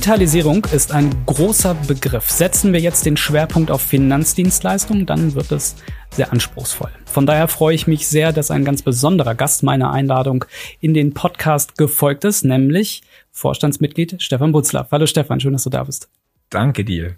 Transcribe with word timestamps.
Digitalisierung 0.00 0.64
ist 0.72 0.92
ein 0.92 1.26
großer 1.26 1.74
Begriff. 1.74 2.30
Setzen 2.30 2.72
wir 2.72 2.80
jetzt 2.80 3.04
den 3.04 3.18
Schwerpunkt 3.18 3.70
auf 3.70 3.82
Finanzdienstleistungen, 3.82 5.04
dann 5.04 5.34
wird 5.34 5.52
es 5.52 5.76
sehr 6.10 6.32
anspruchsvoll. 6.32 6.90
Von 7.04 7.26
daher 7.26 7.48
freue 7.48 7.74
ich 7.74 7.86
mich 7.86 8.08
sehr, 8.08 8.32
dass 8.32 8.50
ein 8.50 8.64
ganz 8.64 8.80
besonderer 8.80 9.34
Gast 9.34 9.62
meiner 9.62 9.92
Einladung 9.92 10.46
in 10.80 10.94
den 10.94 11.12
Podcast 11.12 11.76
gefolgt 11.76 12.24
ist, 12.24 12.44
nämlich 12.44 13.02
Vorstandsmitglied 13.30 14.22
Stefan 14.22 14.52
Butzlaff. 14.52 14.90
Hallo 14.90 15.04
Stefan, 15.04 15.38
schön, 15.38 15.52
dass 15.52 15.64
du 15.64 15.70
da 15.70 15.84
bist. 15.84 16.08
Danke 16.48 16.82
dir. 16.82 17.16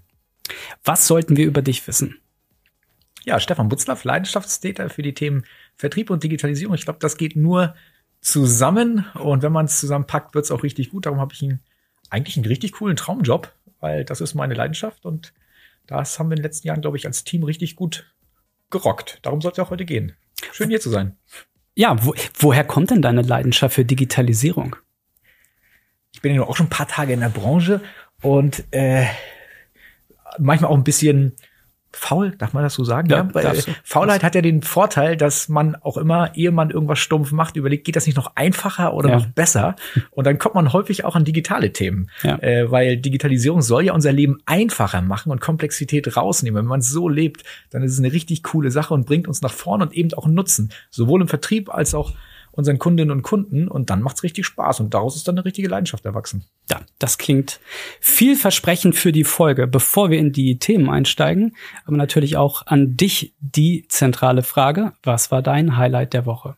Was 0.83 1.07
sollten 1.07 1.37
wir 1.37 1.47
über 1.47 1.63
dich 1.63 1.87
wissen? 1.87 2.19
Ja, 3.23 3.39
Stefan 3.39 3.69
Butzlaff, 3.69 4.03
Leidenschaftstäter 4.03 4.91
für 4.91 5.03
die 5.03 5.15
Themen 5.15 5.45
Vertrieb 5.77 6.11
und 6.11 6.25
Digitalisierung. 6.25 6.75
Ich 6.75 6.85
glaube, 6.85 6.99
das 6.99 7.17
geht 7.17 7.37
nur 7.37 7.77
zusammen 8.21 9.07
und 9.15 9.45
wenn 9.45 9.53
man 9.53 9.67
es 9.67 9.79
zusammenpackt, 9.79 10.35
wird 10.35 10.47
es 10.47 10.51
auch 10.51 10.65
richtig 10.65 10.91
gut. 10.91 11.07
Darum 11.07 11.21
habe 11.21 11.33
ich 11.33 11.43
ihn 11.43 11.61
eigentlich 12.13 12.37
einen 12.37 12.47
richtig 12.47 12.73
coolen 12.73 12.97
Traumjob, 12.97 13.53
weil 13.81 14.05
das 14.05 14.21
ist 14.21 14.35
meine 14.35 14.55
Leidenschaft 14.55 15.05
und 15.05 15.33
das 15.87 16.19
haben 16.19 16.29
wir 16.29 16.35
in 16.35 16.41
den 16.41 16.45
letzten 16.45 16.69
Jahren, 16.69 16.83
glaube 16.83 16.97
ich, 16.97 17.07
als 17.07 17.25
Team 17.25 17.43
richtig 17.43 17.75
gut 17.75 18.13
gerockt. 18.71 19.19
Darum 19.23 19.41
soll 19.41 19.53
es 19.53 19.59
auch 19.59 19.71
heute 19.71 19.85
gehen. 19.85 20.15
Schön 20.53 20.69
hier 20.69 20.81
zu 20.81 20.91
sein. 20.91 21.17
Ja, 21.75 21.97
wo, 22.05 22.15
woher 22.39 22.65
kommt 22.65 22.91
denn 22.91 23.03
deine 23.03 23.23
Leidenschaft 23.23 23.75
für 23.75 23.85
Digitalisierung? 23.85 24.77
Ich 26.13 26.21
bin 26.21 26.35
ja 26.35 26.43
auch 26.43 26.57
schon 26.57 26.67
ein 26.67 26.71
paar 26.71 26.89
Tage 26.89 27.15
in 27.15 27.21
der 27.21 27.31
Branche 27.31 27.81
und 28.21 28.65
äh, 28.73 29.07
manchmal 30.39 30.71
auch 30.71 30.77
ein 30.77 30.85
bisschen 30.85 31.35
faul, 31.93 32.33
darf 32.39 32.53
man 32.53 32.63
das 32.63 32.75
so 32.75 32.85
sagen? 32.85 33.09
Ja, 33.11 33.29
ja? 33.35 33.53
Faulheit 33.85 34.23
hat 34.23 34.35
ja 34.35 34.43
den 34.43 34.63
Vorteil, 34.63 35.17
dass 35.17 35.49
man 35.49 35.75
auch 35.77 35.97
immer, 35.97 36.35
ehe 36.37 36.51
man 36.51 36.71
irgendwas 36.71 36.99
stumpf 36.99 37.33
macht, 37.33 37.57
überlegt, 37.57 37.85
geht 37.85 37.97
das 37.97 38.07
nicht 38.07 38.17
noch 38.17 38.33
einfacher 38.35 38.95
oder 38.95 39.11
ja. 39.11 39.17
noch 39.17 39.27
besser? 39.27 39.77
Und 40.11 40.27
dann 40.27 40.39
kommt 40.39 40.55
man 40.55 40.73
häufig 40.73 41.05
auch 41.05 41.17
an 41.17 41.25
digitale 41.25 41.73
Themen, 41.73 42.11
ja. 42.23 42.39
äh, 42.39 42.71
weil 42.71 42.97
Digitalisierung 42.97 43.63
soll 43.63 43.85
ja 43.85 43.93
unser 43.93 44.13
Leben 44.13 44.39
einfacher 44.47 45.03
machen 45.03 45.31
und 45.33 45.41
Komplexität 45.41 46.17
rausnehmen. 46.17 46.63
Wenn 46.63 46.69
man 46.69 46.81
es 46.81 46.89
so 46.89 47.09
lebt, 47.09 47.45
dann 47.71 47.83
ist 47.83 47.93
es 47.93 47.99
eine 47.99 48.13
richtig 48.13 48.43
coole 48.43 48.71
Sache 48.71 48.95
und 48.95 49.07
bringt 49.07 49.29
uns 49.29 49.43
nach 49.43 49.53
vorne 49.53 49.85
und 49.85 49.93
eben 49.93 50.13
auch 50.15 50.27
einen 50.27 50.35
Nutzen, 50.35 50.73
sowohl 50.91 51.21
im 51.21 51.29
Vertrieb 51.29 51.73
als 51.73 51.95
auch 51.95 52.13
unseren 52.53 52.79
Kundinnen 52.79 53.11
und 53.11 53.23
Kunden 53.23 53.67
und 53.67 53.91
dann 53.91 54.03
macht's 54.03 54.23
richtig 54.23 54.47
Spaß 54.47 54.81
und 54.81 54.95
daraus 54.95 55.17
ist 55.17 55.27
dann 55.27 55.37
eine 55.37 55.45
richtige 55.45 55.69
Leidenschaft 55.69 56.05
erwachsen. 56.05 56.45
Ja, 56.71 56.81
das 56.99 57.19
klingt 57.19 57.61
vielversprechend 58.01 58.95
für 58.95 59.11
die 59.11 59.25
Folge. 59.25 59.67
Bevor 59.67 60.11
wir 60.11 60.19
in 60.19 60.33
die 60.33 60.59
Themen 60.59 60.89
einsteigen, 60.91 61.57
aber 61.85 61.97
natürlich 61.97 62.37
auch 62.37 62.67
an 62.67 62.97
dich 62.97 63.35
die 63.41 63.87
zentrale 63.89 64.43
Frage. 64.43 64.93
Was 65.03 65.31
war 65.31 65.43
dein 65.43 65.77
Highlight 65.77 66.13
der 66.13 66.27
Woche? 66.27 66.57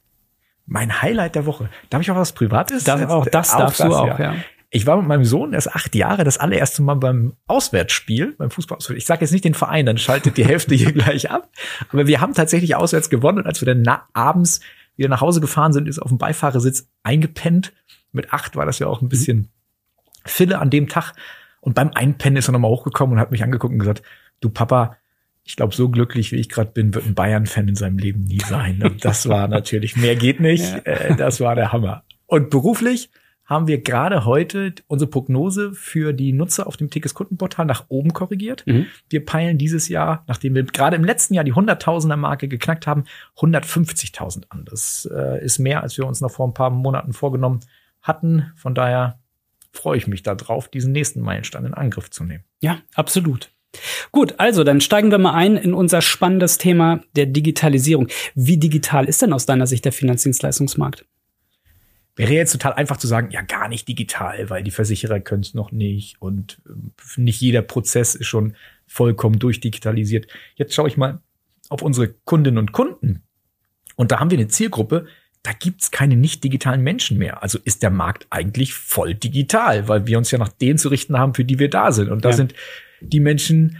Mein 0.66 1.02
Highlight 1.02 1.34
der 1.34 1.46
Woche. 1.46 1.68
Darf 1.90 2.00
ich 2.00 2.10
auch 2.10 2.16
was 2.16 2.32
Privates? 2.32 2.84
Das, 2.84 3.02
auch 3.08 3.26
das 3.26 3.50
darfst 3.52 3.80
das, 3.80 3.88
du 3.88 3.94
auch, 3.94 4.06
ja. 4.06 4.20
ja. 4.20 4.34
Ich 4.70 4.86
war 4.86 4.96
mit 4.96 5.06
meinem 5.06 5.24
Sohn, 5.24 5.52
er 5.52 5.58
ist 5.58 5.72
acht 5.72 5.94
Jahre, 5.94 6.24
das 6.24 6.38
allererste 6.38 6.82
Mal 6.82 6.96
beim 6.96 7.34
Auswärtsspiel, 7.46 8.34
beim 8.36 8.50
Fußball. 8.50 8.78
Ich 8.96 9.06
sage 9.06 9.20
jetzt 9.20 9.30
nicht 9.30 9.44
den 9.44 9.54
Verein, 9.54 9.86
dann 9.86 9.98
schaltet 9.98 10.36
die 10.36 10.44
Hälfte 10.48 10.74
hier 10.74 10.90
gleich 10.90 11.30
ab. 11.30 11.48
Aber 11.92 12.08
wir 12.08 12.20
haben 12.20 12.34
tatsächlich 12.34 12.74
auswärts 12.74 13.08
gewonnen 13.08 13.38
und 13.38 13.46
als 13.46 13.64
wir 13.64 13.72
dann 13.72 14.00
abends 14.14 14.60
wieder 14.96 15.08
nach 15.08 15.20
Hause 15.20 15.40
gefahren 15.40 15.72
sind, 15.72 15.88
ist 15.88 15.98
auf 15.98 16.08
dem 16.08 16.18
Beifahrersitz 16.18 16.88
eingepennt. 17.02 17.72
Mit 18.12 18.32
acht 18.32 18.56
war 18.56 18.66
das 18.66 18.78
ja 18.78 18.86
auch 18.86 19.02
ein 19.02 19.08
bisschen 19.08 19.48
Fille 20.24 20.58
an 20.58 20.70
dem 20.70 20.88
Tag. 20.88 21.14
Und 21.60 21.74
beim 21.74 21.90
Einpennen 21.90 22.36
ist 22.36 22.48
er 22.48 22.52
nochmal 22.52 22.70
hochgekommen 22.70 23.14
und 23.14 23.20
hat 23.20 23.30
mich 23.30 23.42
angeguckt 23.42 23.72
und 23.72 23.78
gesagt, 23.78 24.02
du 24.40 24.50
Papa, 24.50 24.96
ich 25.44 25.56
glaube, 25.56 25.74
so 25.74 25.88
glücklich 25.88 26.32
wie 26.32 26.36
ich 26.36 26.48
gerade 26.48 26.70
bin, 26.70 26.94
wird 26.94 27.06
ein 27.06 27.14
Bayern-Fan 27.14 27.68
in 27.68 27.76
seinem 27.76 27.98
Leben 27.98 28.24
nie 28.24 28.40
sein. 28.40 28.82
Und 28.82 29.04
das 29.04 29.28
war 29.28 29.48
natürlich, 29.48 29.96
mehr 29.96 30.16
geht 30.16 30.40
nicht. 30.40 30.64
Ja. 30.64 30.78
Äh, 30.78 31.16
das 31.16 31.40
war 31.40 31.54
der 31.54 31.72
Hammer. 31.72 32.04
Und 32.26 32.50
beruflich 32.50 33.10
haben 33.44 33.66
wir 33.66 33.82
gerade 33.82 34.24
heute 34.24 34.74
unsere 34.86 35.10
Prognose 35.10 35.72
für 35.72 36.12
die 36.12 36.32
Nutzer 36.32 36.66
auf 36.66 36.76
dem 36.76 36.90
Tickets 36.90 37.14
Kundenportal 37.14 37.66
nach 37.66 37.84
oben 37.88 38.12
korrigiert. 38.12 38.66
Mhm. 38.66 38.86
Wir 39.10 39.24
peilen 39.24 39.58
dieses 39.58 39.88
Jahr, 39.88 40.24
nachdem 40.26 40.54
wir 40.54 40.64
gerade 40.64 40.96
im 40.96 41.04
letzten 41.04 41.34
Jahr 41.34 41.44
die 41.44 41.52
100.000er 41.52 42.16
Marke 42.16 42.48
geknackt 42.48 42.86
haben, 42.86 43.04
150.000 43.36 44.44
an. 44.48 44.64
Das 44.64 45.08
äh, 45.12 45.44
ist 45.44 45.58
mehr, 45.58 45.82
als 45.82 45.98
wir 45.98 46.06
uns 46.06 46.20
noch 46.20 46.30
vor 46.30 46.48
ein 46.48 46.54
paar 46.54 46.70
Monaten 46.70 47.12
vorgenommen 47.12 47.60
hatten. 48.00 48.52
Von 48.56 48.74
daher 48.74 49.18
freue 49.72 49.98
ich 49.98 50.06
mich 50.06 50.22
darauf, 50.22 50.68
diesen 50.68 50.92
nächsten 50.92 51.20
Meilenstein 51.20 51.66
in 51.66 51.74
Angriff 51.74 52.10
zu 52.10 52.24
nehmen. 52.24 52.44
Ja, 52.60 52.78
absolut. 52.94 53.50
Gut, 54.12 54.34
also 54.38 54.64
dann 54.64 54.80
steigen 54.80 55.10
wir 55.10 55.18
mal 55.18 55.34
ein 55.34 55.56
in 55.56 55.74
unser 55.74 56.00
spannendes 56.00 56.58
Thema 56.58 57.00
der 57.16 57.26
Digitalisierung. 57.26 58.08
Wie 58.34 58.56
digital 58.56 59.06
ist 59.06 59.20
denn 59.20 59.32
aus 59.32 59.46
deiner 59.46 59.66
Sicht 59.66 59.84
der 59.84 59.92
Finanzdienstleistungsmarkt? 59.92 61.04
Wäre 62.16 62.32
jetzt 62.32 62.52
total 62.52 62.74
einfach 62.74 62.96
zu 62.96 63.06
sagen, 63.06 63.30
ja, 63.30 63.42
gar 63.42 63.68
nicht 63.68 63.88
digital, 63.88 64.48
weil 64.48 64.62
die 64.62 64.70
Versicherer 64.70 65.20
können 65.20 65.42
es 65.42 65.54
noch 65.54 65.72
nicht 65.72 66.20
und 66.20 66.60
äh, 66.66 67.20
nicht 67.20 67.40
jeder 67.40 67.62
Prozess 67.62 68.14
ist 68.14 68.26
schon 68.26 68.54
vollkommen 68.86 69.38
durchdigitalisiert. 69.38 70.28
Jetzt 70.54 70.74
schaue 70.74 70.88
ich 70.88 70.96
mal 70.96 71.20
auf 71.68 71.82
unsere 71.82 72.14
Kundinnen 72.24 72.58
und 72.58 72.72
Kunden. 72.72 73.22
Und 73.96 74.12
da 74.12 74.20
haben 74.20 74.30
wir 74.30 74.38
eine 74.38 74.48
Zielgruppe, 74.48 75.06
da 75.42 75.52
gibt's 75.52 75.90
keine 75.90 76.16
nicht 76.16 76.42
digitalen 76.42 76.82
Menschen 76.82 77.18
mehr. 77.18 77.42
Also 77.42 77.58
ist 77.64 77.82
der 77.82 77.90
Markt 77.90 78.26
eigentlich 78.30 78.74
voll 78.74 79.14
digital, 79.14 79.88
weil 79.88 80.06
wir 80.06 80.16
uns 80.18 80.30
ja 80.30 80.38
nach 80.38 80.48
denen 80.48 80.78
zu 80.78 80.88
richten 80.88 81.18
haben, 81.18 81.34
für 81.34 81.44
die 81.44 81.58
wir 81.58 81.68
da 81.68 81.92
sind. 81.92 82.10
Und 82.10 82.24
da 82.24 82.30
ja. 82.30 82.36
sind 82.36 82.54
die 83.00 83.20
Menschen, 83.20 83.76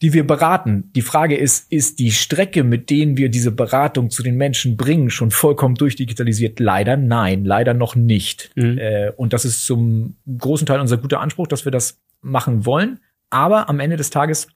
die 0.00 0.12
wir 0.12 0.26
beraten. 0.26 0.90
Die 0.94 1.02
Frage 1.02 1.36
ist, 1.36 1.70
ist 1.72 1.98
die 1.98 2.12
Strecke, 2.12 2.62
mit 2.62 2.88
denen 2.90 3.16
wir 3.16 3.30
diese 3.30 3.50
Beratung 3.50 4.10
zu 4.10 4.22
den 4.22 4.36
Menschen 4.36 4.76
bringen, 4.76 5.10
schon 5.10 5.30
vollkommen 5.30 5.74
durchdigitalisiert? 5.74 6.60
Leider 6.60 6.96
nein, 6.96 7.44
leider 7.44 7.74
noch 7.74 7.96
nicht. 7.96 8.50
Mhm. 8.54 8.78
Äh, 8.78 9.10
und 9.16 9.32
das 9.32 9.44
ist 9.44 9.66
zum 9.66 10.16
großen 10.38 10.66
Teil 10.66 10.80
unser 10.80 10.98
guter 10.98 11.20
Anspruch, 11.20 11.48
dass 11.48 11.64
wir 11.64 11.72
das 11.72 12.00
machen 12.20 12.64
wollen. 12.64 13.00
Aber 13.30 13.68
am 13.68 13.80
Ende 13.80 13.96
des 13.96 14.10
Tages 14.10 14.48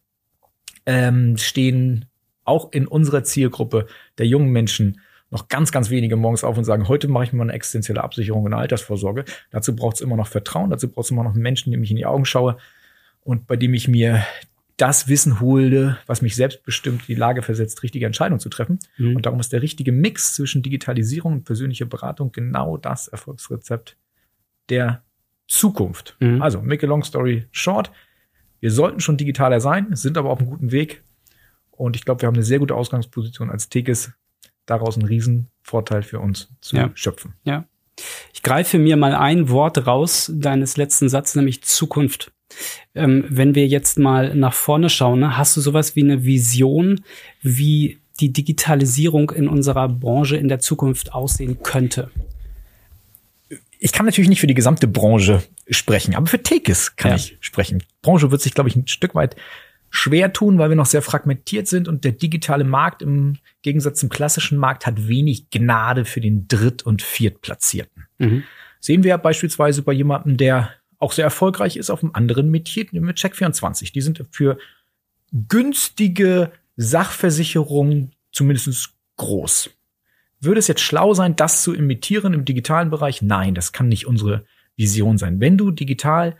ähm, 0.86 1.36
stehen 1.36 2.06
auch 2.44 2.72
in 2.72 2.86
unserer 2.86 3.24
Zielgruppe 3.24 3.86
der 4.18 4.26
jungen 4.26 4.50
Menschen 4.50 5.00
noch 5.30 5.48
ganz, 5.48 5.72
ganz 5.72 5.88
wenige 5.90 6.16
morgens 6.16 6.44
auf 6.44 6.58
und 6.58 6.64
sagen, 6.64 6.88
heute 6.88 7.08
mache 7.08 7.24
ich 7.24 7.32
mir 7.32 7.38
mal 7.38 7.44
eine 7.44 7.54
existenzielle 7.54 8.04
Absicherung 8.04 8.44
und 8.44 8.52
eine 8.52 8.60
Altersvorsorge. 8.60 9.24
Dazu 9.50 9.74
braucht 9.74 9.96
es 9.96 10.02
immer 10.02 10.16
noch 10.16 10.26
Vertrauen, 10.26 10.70
dazu 10.70 10.88
braucht 10.90 11.06
es 11.06 11.10
immer 11.10 11.24
noch 11.24 11.32
einen 11.32 11.42
Menschen, 11.42 11.72
dem 11.72 11.82
ich 11.82 11.90
in 11.90 11.96
die 11.96 12.06
Augen 12.06 12.26
schaue 12.26 12.58
und 13.22 13.46
bei 13.46 13.56
dem 13.56 13.72
ich 13.72 13.88
mir 13.88 14.24
das 14.76 15.08
Wissen 15.08 15.40
holte, 15.40 15.98
was 16.06 16.22
mich 16.22 16.36
selbstbestimmt 16.36 17.02
in 17.02 17.06
die 17.06 17.14
Lage 17.14 17.42
versetzt, 17.42 17.82
richtige 17.82 18.06
Entscheidungen 18.06 18.40
zu 18.40 18.48
treffen. 18.48 18.78
Mhm. 18.96 19.16
Und 19.16 19.26
darum 19.26 19.40
ist 19.40 19.52
der 19.52 19.62
richtige 19.62 19.92
Mix 19.92 20.34
zwischen 20.34 20.62
Digitalisierung 20.62 21.34
und 21.34 21.44
persönlicher 21.44 21.86
Beratung 21.86 22.32
genau 22.32 22.76
das 22.76 23.08
Erfolgsrezept 23.08 23.96
der 24.68 25.02
Zukunft. 25.48 26.16
Mhm. 26.20 26.40
Also, 26.40 26.62
make 26.62 26.86
a 26.86 26.88
long 26.88 27.04
story 27.04 27.46
short. 27.50 27.90
Wir 28.60 28.70
sollten 28.70 29.00
schon 29.00 29.16
digitaler 29.16 29.60
sein, 29.60 29.88
sind 29.90 30.16
aber 30.16 30.30
auf 30.30 30.38
einem 30.38 30.48
guten 30.48 30.72
Weg. 30.72 31.02
Und 31.70 31.96
ich 31.96 32.04
glaube, 32.04 32.22
wir 32.22 32.28
haben 32.28 32.34
eine 32.34 32.44
sehr 32.44 32.58
gute 32.58 32.74
Ausgangsposition 32.74 33.50
als 33.50 33.68
Tekes, 33.68 34.12
daraus 34.66 34.96
einen 34.96 35.06
Riesenvorteil 35.06 36.02
für 36.02 36.20
uns 36.20 36.48
zu 36.60 36.76
ja. 36.76 36.90
schöpfen. 36.94 37.34
Ja. 37.44 37.66
Ich 38.32 38.42
greife 38.42 38.78
mir 38.78 38.96
mal 38.96 39.14
ein 39.14 39.48
Wort 39.50 39.86
raus 39.86 40.30
deines 40.34 40.76
letzten 40.76 41.08
Satzes, 41.08 41.34
nämlich 41.34 41.62
Zukunft. 41.64 42.32
Ähm, 42.94 43.24
wenn 43.28 43.54
wir 43.54 43.66
jetzt 43.66 43.98
mal 43.98 44.34
nach 44.34 44.54
vorne 44.54 44.88
schauen, 44.88 45.20
ne, 45.20 45.36
hast 45.36 45.56
du 45.56 45.60
sowas 45.60 45.96
wie 45.96 46.02
eine 46.02 46.24
Vision, 46.24 47.02
wie 47.40 47.98
die 48.20 48.32
Digitalisierung 48.32 49.30
in 49.30 49.48
unserer 49.48 49.88
Branche 49.88 50.36
in 50.36 50.48
der 50.48 50.58
Zukunft 50.58 51.12
aussehen 51.12 51.62
könnte? 51.62 52.10
Ich 53.78 53.92
kann 53.92 54.06
natürlich 54.06 54.28
nicht 54.28 54.40
für 54.40 54.46
die 54.46 54.54
gesamte 54.54 54.86
Branche 54.86 55.42
sprechen, 55.68 56.14
aber 56.14 56.26
für 56.26 56.42
Tekes 56.42 56.96
kann 56.96 57.12
ja. 57.12 57.16
ich 57.16 57.36
sprechen. 57.40 57.80
Die 57.80 57.86
Branche 58.02 58.30
wird 58.30 58.40
sich, 58.40 58.54
glaube 58.54 58.68
ich, 58.68 58.76
ein 58.76 58.86
Stück 58.86 59.14
weit 59.14 59.34
schwer 59.90 60.32
tun, 60.32 60.58
weil 60.58 60.70
wir 60.70 60.76
noch 60.76 60.86
sehr 60.86 61.02
fragmentiert 61.02 61.68
sind 61.68 61.86
und 61.86 62.04
der 62.04 62.12
digitale 62.12 62.64
Markt 62.64 63.02
im 63.02 63.38
Gegensatz 63.60 64.00
zum 64.00 64.08
klassischen 64.08 64.56
Markt 64.56 64.86
hat 64.86 65.06
wenig 65.06 65.50
Gnade 65.50 66.04
für 66.04 66.20
den 66.20 66.48
Dritt- 66.48 66.82
und 66.82 67.02
Viertplatzierten. 67.02 68.06
Mhm. 68.18 68.42
Sehen 68.80 69.04
wir 69.04 69.18
beispielsweise 69.18 69.82
bei 69.82 69.92
jemandem, 69.92 70.36
der 70.36 70.70
auch 71.02 71.12
sehr 71.12 71.24
erfolgreich 71.24 71.76
ist 71.76 71.90
auf 71.90 72.02
einem 72.02 72.14
anderen 72.14 72.50
Metier, 72.50 72.86
mit 72.92 73.18
Check24. 73.18 73.92
Die 73.92 74.00
sind 74.00 74.24
für 74.30 74.58
günstige 75.48 76.52
Sachversicherungen 76.76 78.12
zumindest 78.30 78.90
groß. 79.16 79.70
Würde 80.40 80.58
es 80.58 80.68
jetzt 80.68 80.80
schlau 80.80 81.14
sein, 81.14 81.36
das 81.36 81.62
zu 81.62 81.74
imitieren 81.74 82.34
im 82.34 82.44
digitalen 82.44 82.90
Bereich? 82.90 83.22
Nein, 83.22 83.54
das 83.54 83.72
kann 83.72 83.88
nicht 83.88 84.06
unsere 84.06 84.44
Vision 84.76 85.18
sein. 85.18 85.40
Wenn 85.40 85.58
du 85.58 85.70
digital 85.70 86.36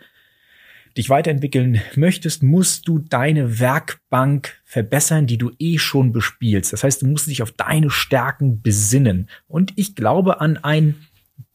dich 0.97 1.09
weiterentwickeln 1.09 1.81
möchtest, 1.95 2.43
musst 2.43 2.87
du 2.87 2.99
deine 2.99 3.59
Werkbank 3.59 4.61
verbessern, 4.63 5.25
die 5.27 5.37
du 5.37 5.51
eh 5.57 5.77
schon 5.77 6.11
bespielst. 6.11 6.73
Das 6.73 6.83
heißt, 6.83 7.01
du 7.01 7.07
musst 7.07 7.27
dich 7.27 7.41
auf 7.41 7.51
deine 7.51 7.89
Stärken 7.89 8.61
besinnen. 8.61 9.29
Und 9.47 9.73
ich 9.75 9.95
glaube 9.95 10.39
an 10.39 10.57
ein 10.57 10.95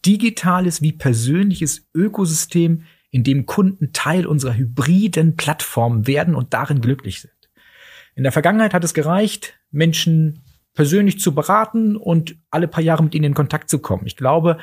digitales 0.05 0.83
wie 0.83 0.93
persönliches 0.93 1.87
Ökosystem, 1.95 2.85
in 3.11 3.25
dem 3.25 3.47
Kunden 3.47 3.93
Teil 3.93 4.27
unserer 4.27 4.55
hybriden 4.55 5.37
Plattform 5.37 6.07
werden 6.07 6.35
und 6.35 6.55
darin 6.55 6.81
glücklich 6.81 7.21
sind. 7.21 7.33
In 8.15 8.23
der 8.23 8.33
Vergangenheit 8.33 8.75
hat 8.75 8.85
es 8.85 8.95
gereicht, 8.95 9.59
Menschen 9.71 10.43
persönlich 10.75 11.21
zu 11.21 11.35
beraten 11.35 11.97
und 11.97 12.37
alle 12.51 12.69
paar 12.69 12.83
Jahre 12.83 13.03
mit 13.03 13.15
ihnen 13.15 13.25
in 13.25 13.35
Kontakt 13.35 13.71
zu 13.71 13.79
kommen. 13.79 14.07
Ich 14.07 14.17
glaube, 14.17 14.59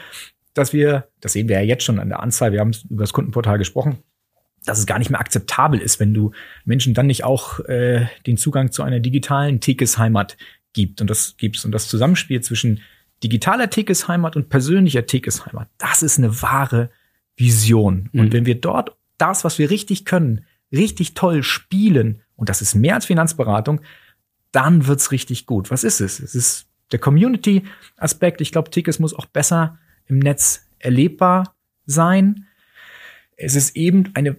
dass 0.54 0.74
wir, 0.74 1.10
das 1.20 1.34
sehen 1.34 1.50
wir 1.50 1.58
ja 1.58 1.66
jetzt 1.66 1.84
schon 1.84 2.00
an 2.00 2.10
der 2.10 2.22
Anzahl, 2.22 2.52
wir 2.52 2.60
haben 2.60 2.72
über 2.90 3.04
das 3.04 3.14
Kundenportal 3.14 3.58
gesprochen, 3.58 4.00
dass 4.66 4.80
es 4.80 4.86
gar 4.86 5.00
nicht 5.00 5.10
mehr 5.10 5.20
akzeptabel 5.20 5.80
ist, 5.80 6.00
wenn 6.00 6.14
du 6.14 6.32
Menschen 6.64 6.94
dann 6.94 7.08
nicht 7.08 7.24
auch 7.24 7.60
äh, 7.66 8.08
den 8.26 8.38
Zugang 8.38 8.72
zu 8.72 8.82
einer 8.84 9.00
digitalen 9.00 9.60
Tekesheimat 9.60 10.38
gibt 10.74 11.02
und 11.02 11.10
das 11.10 11.36
gibst 11.38 11.66
und 11.66 11.72
das 11.72 11.88
Zusammenspiel 11.88 12.42
zwischen 12.42 12.82
digitaler 13.24 13.70
Tekesheimat 13.70 14.36
und 14.36 14.50
persönlicher 14.50 15.06
Tekesheimat. 15.06 15.70
Das 15.78 16.04
ist 16.04 16.18
eine 16.18 16.42
wahre 16.42 16.90
Vision. 17.38 18.10
Mhm. 18.12 18.20
Und 18.20 18.34
wenn 18.34 18.46
wir 18.46 18.56
dort 18.56 18.96
das, 19.18 19.44
was 19.44 19.60
wir 19.60 19.70
richtig 19.70 20.06
können, 20.06 20.46
richtig 20.72 21.14
toll 21.14 21.44
spielen, 21.44 22.22
und 22.36 22.50
das 22.50 22.62
ist 22.62 22.76
mehr 22.76 22.96
als 22.96 23.06
Finanzberatung, 23.06 23.82
dann 24.52 24.88
wird's 24.88 25.12
richtig 25.12 25.46
gut. 25.46 25.72
Was 25.72 25.84
ist 25.84 26.00
es? 26.00 26.20
Es 26.20 26.36
ist 26.36 26.68
der 26.92 27.00
Community-Aspekt. 27.00 28.42
Ich 28.42 28.52
glaube, 28.52 28.70
Tickets 28.70 29.00
muss 29.00 29.14
auch 29.14 29.26
besser 29.26 29.78
im 30.08 30.20
Netz 30.20 30.68
erlebbar 30.80 31.56
sein. 31.86 32.46
Es 33.38 33.56
ist 33.56 33.76
eben 33.76 34.12
eine 34.14 34.38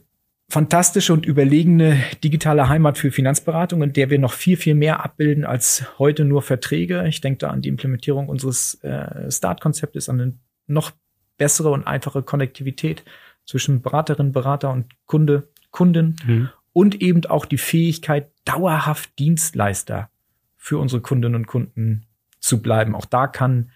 fantastische 0.48 1.12
und 1.12 1.26
überlegene 1.26 2.00
digitale 2.22 2.68
Heimat 2.68 2.98
für 2.98 3.10
Finanzberatung, 3.10 3.82
in 3.82 3.92
der 3.92 4.10
wir 4.10 4.18
noch 4.18 4.32
viel, 4.32 4.56
viel 4.56 4.74
mehr 4.74 5.04
abbilden 5.04 5.44
als 5.44 5.98
heute 5.98 6.24
nur 6.24 6.40
Verträge. 6.42 7.06
Ich 7.08 7.20
denke 7.20 7.38
da 7.38 7.50
an 7.50 7.62
die 7.62 7.68
Implementierung 7.68 8.28
unseres 8.28 8.74
äh, 8.82 9.30
Start-Konzeptes, 9.30 10.08
an 10.08 10.20
eine 10.20 10.34
noch 10.68 10.92
bessere 11.36 11.70
und 11.70 11.86
einfache 11.86 12.22
Konnektivität 12.22 13.04
zwischen 13.44 13.82
Beraterin, 13.82 14.32
Berater 14.32 14.70
und 14.70 14.86
Kunde, 15.06 15.48
Kunden 15.70 16.16
mhm. 16.26 16.48
und 16.72 17.00
eben 17.00 17.24
auch 17.26 17.44
die 17.44 17.58
Fähigkeit, 17.58 18.30
dauerhaft 18.44 19.18
Dienstleister 19.18 20.10
für 20.56 20.78
unsere 20.78 21.02
Kundinnen 21.02 21.36
und 21.36 21.46
Kunden 21.46 22.06
zu 22.40 22.60
bleiben. 22.62 22.94
Auch 22.94 23.06
da 23.06 23.26
kann 23.26 23.70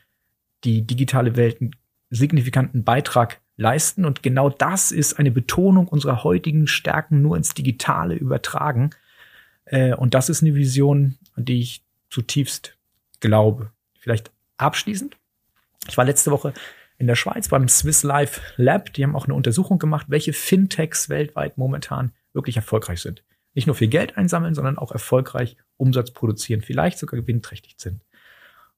die 0.65 0.83
digitale 0.87 1.37
Welt 1.37 1.61
einen 1.61 1.77
signifikanten 2.11 2.85
Beitrag 2.85 3.41
leisten. 3.57 4.05
Und 4.05 4.23
genau 4.23 4.51
das 4.51 4.91
ist 4.91 5.19
eine 5.19 5.31
Betonung 5.31 5.87
unserer 5.89 6.25
heutigen 6.25 6.67
Stärken 6.67 7.23
nur 7.23 7.37
ins 7.37 7.55
Digitale 7.55 8.15
übertragen. 8.15 8.91
Äh, 9.67 9.95
und 9.95 10.15
das 10.15 10.29
ist 10.29 10.43
eine 10.43 10.55
Vision, 10.55 11.19
an 11.35 11.45
die 11.45 11.61
ich 11.61 11.83
zutiefst 12.09 12.77
glaube. 13.21 13.71
Vielleicht 13.99 14.33
abschließend. 14.57 15.17
Ich 15.89 15.97
war 15.97 16.05
letzte 16.05 16.31
Woche 16.31 16.53
in 17.01 17.07
der 17.07 17.17
Schweiz 17.17 17.49
beim 17.49 17.67
Swiss 17.67 18.03
Life 18.03 18.43
Lab. 18.57 18.93
Die 18.93 19.03
haben 19.03 19.17
auch 19.17 19.25
eine 19.25 19.35
Untersuchung 19.35 19.79
gemacht, 19.79 20.07
welche 20.11 20.35
Fintechs 20.35 21.09
weltweit 21.09 21.57
momentan 21.57 22.13
wirklich 22.35 22.57
erfolgreich 22.57 23.01
sind. 23.01 23.25
Nicht 23.55 23.67
nur 23.67 23.75
viel 23.75 23.89
Geld 23.89 24.19
einsammeln, 24.19 24.55
sondern 24.55 24.77
auch 24.77 24.93
erfolgreich 24.93 25.57
Umsatz 25.79 26.11
produzieren, 26.11 26.61
vielleicht 26.61 26.99
sogar 26.99 27.19
gewinnträchtig 27.19 27.77
sind. 27.79 28.05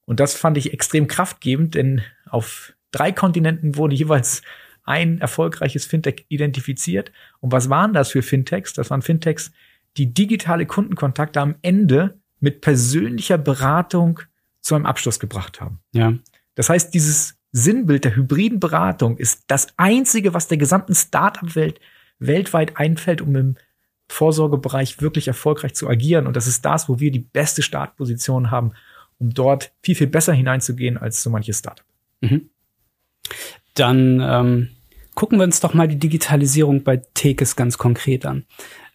Und 0.02 0.20
das 0.20 0.34
fand 0.34 0.56
ich 0.56 0.72
extrem 0.72 1.08
kraftgebend, 1.08 1.74
denn 1.74 2.02
auf 2.26 2.74
drei 2.92 3.10
Kontinenten 3.10 3.76
wurde 3.76 3.96
jeweils 3.96 4.42
ein 4.84 5.20
erfolgreiches 5.20 5.84
Fintech 5.84 6.24
identifiziert. 6.28 7.10
Und 7.40 7.50
was 7.50 7.70
waren 7.70 7.92
das 7.92 8.12
für 8.12 8.22
Fintechs? 8.22 8.72
Das 8.72 8.90
waren 8.90 9.02
Fintechs, 9.02 9.50
die 9.96 10.14
digitale 10.14 10.66
Kundenkontakte 10.66 11.40
am 11.40 11.56
Ende 11.62 12.20
mit 12.38 12.60
persönlicher 12.60 13.36
Beratung 13.36 14.20
zu 14.60 14.76
einem 14.76 14.86
Abschluss 14.86 15.18
gebracht 15.18 15.60
haben. 15.60 15.80
Ja. 15.92 16.14
Das 16.54 16.68
heißt, 16.68 16.94
dieses 16.94 17.41
Sinnbild 17.52 18.04
der 18.04 18.16
hybriden 18.16 18.60
Beratung 18.60 19.18
ist 19.18 19.44
das 19.46 19.68
einzige, 19.76 20.34
was 20.34 20.48
der 20.48 20.58
gesamten 20.58 20.94
Startup-Welt 20.94 21.80
weltweit 22.18 22.78
einfällt, 22.78 23.20
um 23.20 23.36
im 23.36 23.56
Vorsorgebereich 24.08 25.00
wirklich 25.00 25.28
erfolgreich 25.28 25.74
zu 25.74 25.88
agieren. 25.88 26.26
Und 26.26 26.36
das 26.36 26.46
ist 26.46 26.64
das, 26.64 26.88
wo 26.88 26.98
wir 26.98 27.10
die 27.10 27.20
beste 27.20 27.62
Startposition 27.62 28.50
haben, 28.50 28.72
um 29.18 29.32
dort 29.32 29.72
viel, 29.82 29.94
viel 29.94 30.06
besser 30.06 30.32
hineinzugehen 30.32 30.98
als 30.98 31.22
so 31.22 31.30
manches 31.30 31.58
Startup. 31.58 31.86
Mhm. 32.20 32.48
Dann 33.74 34.20
ähm, 34.20 34.68
gucken 35.14 35.38
wir 35.38 35.44
uns 35.44 35.60
doch 35.60 35.74
mal 35.74 35.88
die 35.88 35.98
Digitalisierung 35.98 36.82
bei 36.82 36.98
Tekes 37.14 37.56
ganz 37.56 37.78
konkret 37.78 38.26
an. 38.26 38.44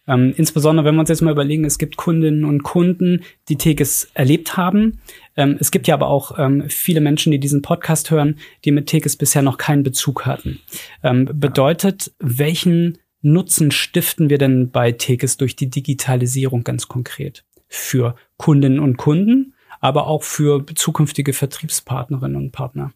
Ähm, 0.08 0.32
insbesondere, 0.36 0.86
wenn 0.86 0.94
wir 0.94 1.00
uns 1.00 1.10
jetzt 1.10 1.20
mal 1.20 1.30
überlegen, 1.30 1.64
es 1.64 1.78
gibt 1.78 1.96
Kundinnen 1.96 2.44
und 2.44 2.62
Kunden, 2.62 3.22
die 3.48 3.56
Tekes 3.56 4.10
erlebt 4.14 4.56
haben. 4.56 5.00
Ähm, 5.36 5.56
es 5.60 5.70
gibt 5.70 5.86
ja 5.86 5.94
aber 5.94 6.08
auch 6.08 6.38
ähm, 6.38 6.64
viele 6.68 7.00
Menschen, 7.00 7.30
die 7.30 7.38
diesen 7.38 7.62
Podcast 7.62 8.10
hören, 8.10 8.38
die 8.64 8.72
mit 8.72 8.86
Tekes 8.86 9.16
bisher 9.16 9.42
noch 9.42 9.58
keinen 9.58 9.82
Bezug 9.82 10.24
hatten. 10.24 10.60
Ähm, 11.02 11.28
bedeutet, 11.32 12.12
welchen 12.18 12.98
Nutzen 13.20 13.70
stiften 13.70 14.30
wir 14.30 14.38
denn 14.38 14.70
bei 14.70 14.92
Tekes 14.92 15.36
durch 15.36 15.56
die 15.56 15.68
Digitalisierung 15.68 16.64
ganz 16.64 16.88
konkret? 16.88 17.44
Für 17.68 18.16
Kundinnen 18.38 18.80
und 18.80 18.96
Kunden, 18.96 19.54
aber 19.80 20.06
auch 20.06 20.22
für 20.22 20.64
zukünftige 20.74 21.34
Vertriebspartnerinnen 21.34 22.36
und 22.36 22.52
Partner. 22.52 22.92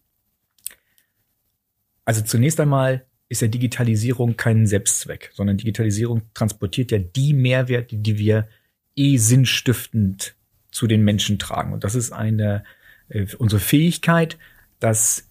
Also 2.05 2.23
zunächst 2.23 2.59
einmal 2.59 3.05
ist 3.33 3.41
ja 3.41 3.49
Digitalisierung 3.49 4.37
kein 4.37 4.67
Selbstzweck, 4.67 5.31
sondern 5.33 5.57
Digitalisierung 5.57 6.23
transportiert 6.35 6.91
ja 6.93 6.99
die 6.99 7.33
Mehrwerte, 7.33 7.97
die 7.97 8.19
wir 8.19 8.47
eh 8.95 9.17
sinnstiftend 9.17 10.35
zu 10.71 10.87
den 10.87 11.03
Menschen 11.03 11.39
tragen. 11.39 11.73
Und 11.73 11.83
das 11.83 11.95
ist 11.95 12.13
eine 12.13 12.63
äh, 13.09 13.27
unsere 13.39 13.59
Fähigkeit, 13.59 14.37
dass 14.81 15.29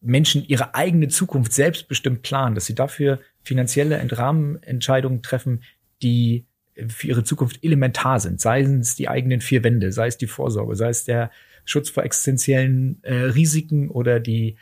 Menschen 0.00 0.44
ihre 0.44 0.74
eigene 0.74 1.06
Zukunft 1.06 1.52
selbstbestimmt 1.52 2.22
planen, 2.22 2.56
dass 2.56 2.66
sie 2.66 2.74
dafür 2.74 3.20
finanzielle 3.44 3.98
Entrahmenentscheidungen 3.98 5.22
treffen, 5.22 5.62
die 6.02 6.46
für 6.88 7.06
ihre 7.06 7.22
Zukunft 7.22 7.62
elementar 7.62 8.18
sind. 8.18 8.40
Sei 8.40 8.62
es 8.62 8.96
die 8.96 9.08
eigenen 9.08 9.40
vier 9.40 9.62
Wände, 9.62 9.92
sei 9.92 10.08
es 10.08 10.18
die 10.18 10.26
Vorsorge, 10.26 10.74
sei 10.74 10.88
es 10.88 11.04
der 11.04 11.30
Schutz 11.64 11.90
vor 11.90 12.02
existenziellen 12.02 12.98
äh, 13.02 13.14
Risiken 13.14 13.88
oder 13.88 14.18
die 14.18 14.56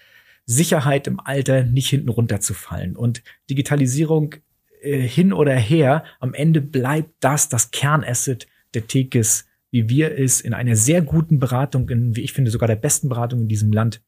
Sicherheit 0.48 1.06
im 1.06 1.20
Alter 1.20 1.62
nicht 1.62 1.90
hinten 1.90 2.08
runterzufallen. 2.08 2.96
Und 2.96 3.22
Digitalisierung 3.50 4.36
äh, 4.80 4.98
hin 4.98 5.34
oder 5.34 5.54
her, 5.54 6.04
am 6.20 6.32
Ende 6.32 6.62
bleibt 6.62 7.10
das 7.20 7.50
das 7.50 7.70
Kernasset 7.70 8.46
der 8.72 8.86
Tekes, 8.86 9.46
wie 9.70 9.90
wir 9.90 10.18
es 10.18 10.40
in 10.40 10.54
einer 10.54 10.74
sehr 10.74 11.02
guten 11.02 11.38
Beratung, 11.38 11.90
in, 11.90 12.16
wie 12.16 12.22
ich 12.22 12.32
finde, 12.32 12.50
sogar 12.50 12.66
der 12.66 12.76
besten 12.76 13.10
Beratung 13.10 13.42
in 13.42 13.48
diesem 13.48 13.72
Land 13.72 14.00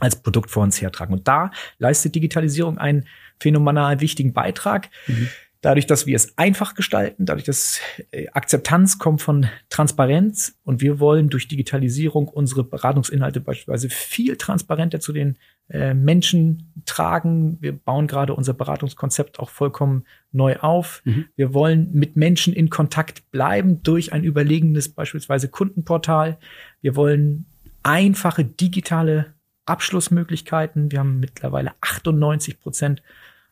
als 0.00 0.16
Produkt 0.16 0.50
vor 0.50 0.64
uns 0.64 0.82
hertragen. 0.82 1.12
Und 1.12 1.28
da 1.28 1.52
leistet 1.78 2.16
Digitalisierung 2.16 2.76
einen 2.76 3.06
phänomenal 3.38 4.00
wichtigen 4.00 4.32
Beitrag. 4.32 4.90
Mhm. 5.06 5.28
Dadurch, 5.62 5.86
dass 5.86 6.06
wir 6.06 6.16
es 6.16 6.38
einfach 6.38 6.74
gestalten, 6.74 7.26
dadurch, 7.26 7.44
dass 7.44 7.80
äh, 8.12 8.28
Akzeptanz 8.28 8.98
kommt 8.98 9.20
von 9.20 9.46
Transparenz 9.68 10.58
und 10.64 10.80
wir 10.80 11.00
wollen 11.00 11.28
durch 11.28 11.48
Digitalisierung 11.48 12.28
unsere 12.28 12.64
Beratungsinhalte 12.64 13.40
beispielsweise 13.40 13.90
viel 13.90 14.36
transparenter 14.36 15.00
zu 15.00 15.12
den 15.12 15.36
äh, 15.68 15.92
Menschen 15.92 16.72
tragen. 16.86 17.58
Wir 17.60 17.72
bauen 17.72 18.06
gerade 18.06 18.34
unser 18.34 18.54
Beratungskonzept 18.54 19.38
auch 19.38 19.50
vollkommen 19.50 20.04
neu 20.32 20.56
auf. 20.56 21.02
Mhm. 21.04 21.26
Wir 21.36 21.52
wollen 21.52 21.90
mit 21.92 22.16
Menschen 22.16 22.54
in 22.54 22.70
Kontakt 22.70 23.30
bleiben 23.30 23.82
durch 23.82 24.14
ein 24.14 24.24
überlegenes 24.24 24.88
beispielsweise 24.88 25.48
Kundenportal. 25.48 26.38
Wir 26.80 26.96
wollen 26.96 27.44
einfache 27.82 28.44
digitale 28.44 29.34
Abschlussmöglichkeiten. 29.66 30.90
Wir 30.90 31.00
haben 31.00 31.20
mittlerweile 31.20 31.72
98 31.82 32.60
Prozent 32.60 33.02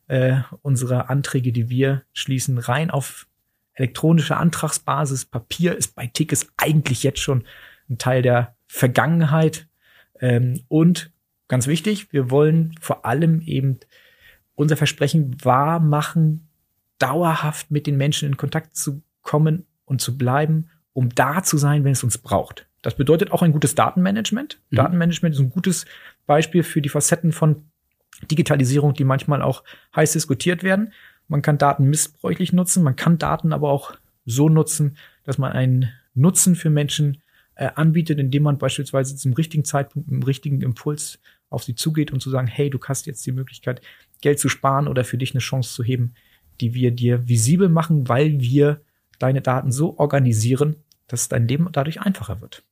äh, 0.08 0.40
unserer 0.62 1.10
Anträge, 1.10 1.52
die 1.52 1.68
wir 1.68 2.02
schließen, 2.12 2.58
rein 2.58 2.90
auf 2.90 3.26
elektronische 3.74 4.36
Antragsbasis. 4.36 5.26
Papier 5.26 5.76
ist 5.76 5.94
bei 5.94 6.06
Tickets 6.06 6.48
eigentlich 6.56 7.02
jetzt 7.02 7.20
schon 7.20 7.44
ein 7.88 7.98
Teil 7.98 8.22
der 8.22 8.56
Vergangenheit. 8.66 9.68
Ähm, 10.20 10.62
und 10.68 11.12
ganz 11.46 11.66
wichtig, 11.66 12.12
wir 12.12 12.30
wollen 12.30 12.74
vor 12.80 13.06
allem 13.06 13.40
eben 13.42 13.78
unser 14.54 14.76
Versprechen 14.76 15.36
wahr 15.44 15.78
machen, 15.78 16.48
dauerhaft 16.98 17.70
mit 17.70 17.86
den 17.86 17.96
Menschen 17.96 18.28
in 18.28 18.36
Kontakt 18.36 18.76
zu 18.76 19.02
kommen 19.22 19.66
und 19.84 20.00
zu 20.00 20.18
bleiben, 20.18 20.70
um 20.92 21.10
da 21.10 21.42
zu 21.44 21.56
sein, 21.58 21.84
wenn 21.84 21.92
es 21.92 22.02
uns 22.02 22.18
braucht. 22.18 22.66
Das 22.82 22.96
bedeutet 22.96 23.30
auch 23.30 23.42
ein 23.42 23.52
gutes 23.52 23.74
Datenmanagement. 23.74 24.60
Mhm. 24.70 24.76
Datenmanagement 24.76 25.34
ist 25.34 25.40
ein 25.40 25.50
gutes 25.50 25.86
Beispiel 26.26 26.62
für 26.62 26.82
die 26.82 26.88
Facetten 26.88 27.32
von 27.32 27.70
Digitalisierung, 28.30 28.94
die 28.94 29.04
manchmal 29.04 29.42
auch 29.42 29.64
heiß 29.94 30.12
diskutiert 30.12 30.62
werden. 30.62 30.92
Man 31.28 31.42
kann 31.42 31.58
Daten 31.58 31.84
missbräuchlich 31.88 32.52
nutzen, 32.52 32.82
man 32.82 32.96
kann 32.96 33.18
Daten 33.18 33.52
aber 33.52 33.70
auch 33.70 33.94
so 34.25 34.48
nutzen, 34.48 34.96
dass 35.25 35.38
man 35.38 35.52
einen 35.52 35.90
Nutzen 36.14 36.56
für 36.56 36.70
Menschen 36.70 37.22
äh, 37.54 37.70
anbietet, 37.75 38.18
indem 38.18 38.44
man 38.44 38.58
beispielsweise 38.58 39.16
zum 39.16 39.32
richtigen 39.34 39.64
Zeitpunkt, 39.64 40.08
mit 40.08 40.20
dem 40.20 40.25
richtigen 40.25 40.62
Impuls 40.62 41.18
auf 41.50 41.64
sie 41.64 41.75
zugeht 41.75 42.12
und 42.12 42.20
zu 42.20 42.30
sagen, 42.30 42.46
hey, 42.46 42.70
du 42.70 42.78
hast 42.82 43.06
jetzt 43.06 43.25
die 43.26 43.32
Möglichkeit, 43.32 43.80
Geld 44.20 44.38
zu 44.38 44.48
sparen 44.48 44.88
oder 44.88 45.04
für 45.04 45.18
dich 45.18 45.32
eine 45.32 45.40
Chance 45.40 45.75
zu 45.75 45.82
heben, 45.82 46.14
die 46.60 46.75
wir 46.75 46.90
dir 46.90 47.28
visibel 47.28 47.68
machen, 47.68 48.08
weil 48.08 48.40
wir 48.40 48.80
deine 49.18 49.40
Daten 49.40 49.72
so 49.72 49.98
organisieren, 49.98 50.76
dass 51.06 51.28
dein 51.28 51.48
Leben 51.48 51.68
dadurch 51.72 52.00
einfacher 52.00 52.40
wird. 52.40 52.64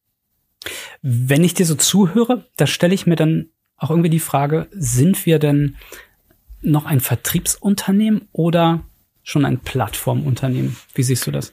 Wenn 1.02 1.44
ich 1.44 1.54
dir 1.54 1.66
so 1.66 1.74
zuhöre, 1.74 2.46
da 2.56 2.66
stelle 2.66 2.94
ich 2.94 3.06
mir 3.06 3.16
dann 3.16 3.50
auch 3.76 3.90
irgendwie 3.90 4.10
die 4.10 4.20
Frage, 4.20 4.68
sind 4.72 5.26
wir 5.26 5.38
denn 5.38 5.76
noch 6.62 6.86
ein 6.86 7.00
Vertriebsunternehmen 7.00 8.28
oder 8.32 8.82
schon 9.22 9.44
ein 9.44 9.58
Plattformunternehmen? 9.58 10.76
Wie 10.94 11.02
siehst 11.02 11.26
du 11.26 11.30
das? 11.30 11.52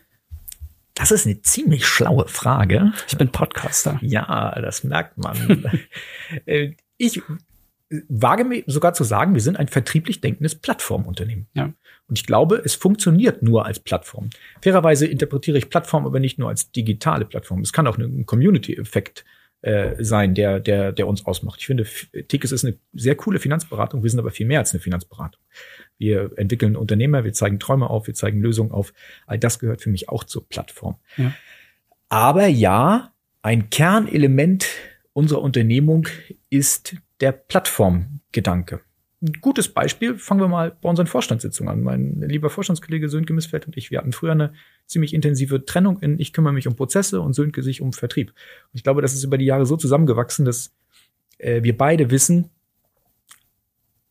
Das 0.95 1.11
ist 1.11 1.25
eine 1.25 1.41
ziemlich 1.41 1.85
schlaue 1.87 2.27
Frage. 2.27 2.93
Ich 3.07 3.17
bin 3.17 3.29
Podcaster. 3.29 3.99
Ja, 4.01 4.59
das 4.61 4.83
merkt 4.83 5.17
man. 5.17 5.69
Äh, 6.45 6.71
ich 6.97 7.21
wage 8.09 8.43
mir 8.43 8.63
sogar 8.65 8.93
zu 8.93 9.03
sagen, 9.03 9.35
wir 9.35 9.41
sind 9.41 9.57
ein 9.57 9.67
vertrieblich 9.67 10.19
denkendes 10.19 10.55
Plattformunternehmen. 10.55 11.47
Ja. 11.53 11.65
Und 12.07 12.17
ich 12.17 12.25
glaube, 12.25 12.61
es 12.63 12.73
funktioniert 12.73 13.43
nur 13.43 13.65
als 13.65 13.79
Plattform. 13.79 14.31
Fairerweise 14.61 15.05
interpretiere 15.05 15.59
ich 15.59 15.69
Plattform 15.69 16.07
aber 16.07 16.19
nicht 16.19 16.39
nur 16.39 16.49
als 16.49 16.71
digitale 16.71 17.25
Plattform. 17.25 17.61
Es 17.61 17.71
kann 17.71 17.85
auch 17.85 17.97
ein 17.99 18.25
Community-Effekt 18.25 19.19
äh, 19.19 19.42
sein, 19.99 20.35
der, 20.35 20.59
der, 20.59 20.91
der 20.91 21.07
uns 21.07 21.25
ausmacht. 21.25 21.61
Ich 21.61 21.67
finde, 21.67 21.85
Tickets 22.27 22.51
ist 22.51 22.65
eine 22.65 22.77
sehr 22.91 23.15
coole 23.15 23.39
Finanzberatung. 23.39 24.03
Wir 24.03 24.09
sind 24.09 24.19
aber 24.19 24.31
viel 24.31 24.45
mehr 24.45 24.59
als 24.59 24.73
eine 24.73 24.81
Finanzberatung. 24.81 25.41
Wir 25.97 26.31
entwickeln 26.35 26.75
Unternehmer, 26.75 27.23
wir 27.23 27.31
zeigen 27.31 27.59
Träume 27.59 27.89
auf, 27.89 28.07
wir 28.07 28.13
zeigen 28.13 28.41
Lösungen 28.41 28.71
auf. 28.71 28.93
All 29.25 29.39
das 29.39 29.59
gehört 29.59 29.81
für 29.81 29.89
mich 29.89 30.09
auch 30.09 30.25
zur 30.25 30.49
Plattform. 30.49 30.97
Ja. 31.15 31.33
Aber 32.09 32.47
ja, 32.47 33.13
ein 33.41 33.69
Kernelement 33.69 34.67
unserer 35.13 35.41
Unternehmung 35.41 36.07
ist 36.49 36.95
der 37.21 37.31
Plattformgedanke. 37.31 38.81
Ein 39.23 39.39
gutes 39.39 39.69
Beispiel, 39.69 40.17
fangen 40.17 40.41
wir 40.41 40.49
mal 40.49 40.75
bei 40.81 40.89
unseren 40.89 41.07
Vorstandssitzungen 41.07 41.71
an. 41.71 41.81
Mein 41.81 42.19
lieber 42.19 42.49
Vorstandskollege 42.49 43.07
Sönke 43.07 43.31
Missfeld 43.31 43.65
und 43.65 43.77
ich, 43.77 43.89
wir 43.89 43.99
hatten 43.99 44.11
früher 44.11 44.33
eine 44.33 44.51
ziemlich 44.85 45.13
intensive 45.13 45.63
Trennung 45.63 45.99
in 46.01 46.19
ich 46.19 46.33
kümmere 46.33 46.51
mich 46.51 46.67
um 46.67 46.75
Prozesse 46.75 47.21
und 47.21 47.31
Sönke 47.31 47.63
sich 47.63 47.79
um 47.79 47.93
Vertrieb. 47.93 48.31
Und 48.31 48.73
ich 48.73 48.83
glaube, 48.83 49.01
das 49.01 49.13
ist 49.13 49.23
über 49.23 49.37
die 49.37 49.45
Jahre 49.45 49.65
so 49.65 49.77
zusammengewachsen, 49.77 50.43
dass 50.43 50.73
äh, 51.37 51.63
wir 51.63 51.77
beide 51.77 52.11
wissen, 52.11 52.49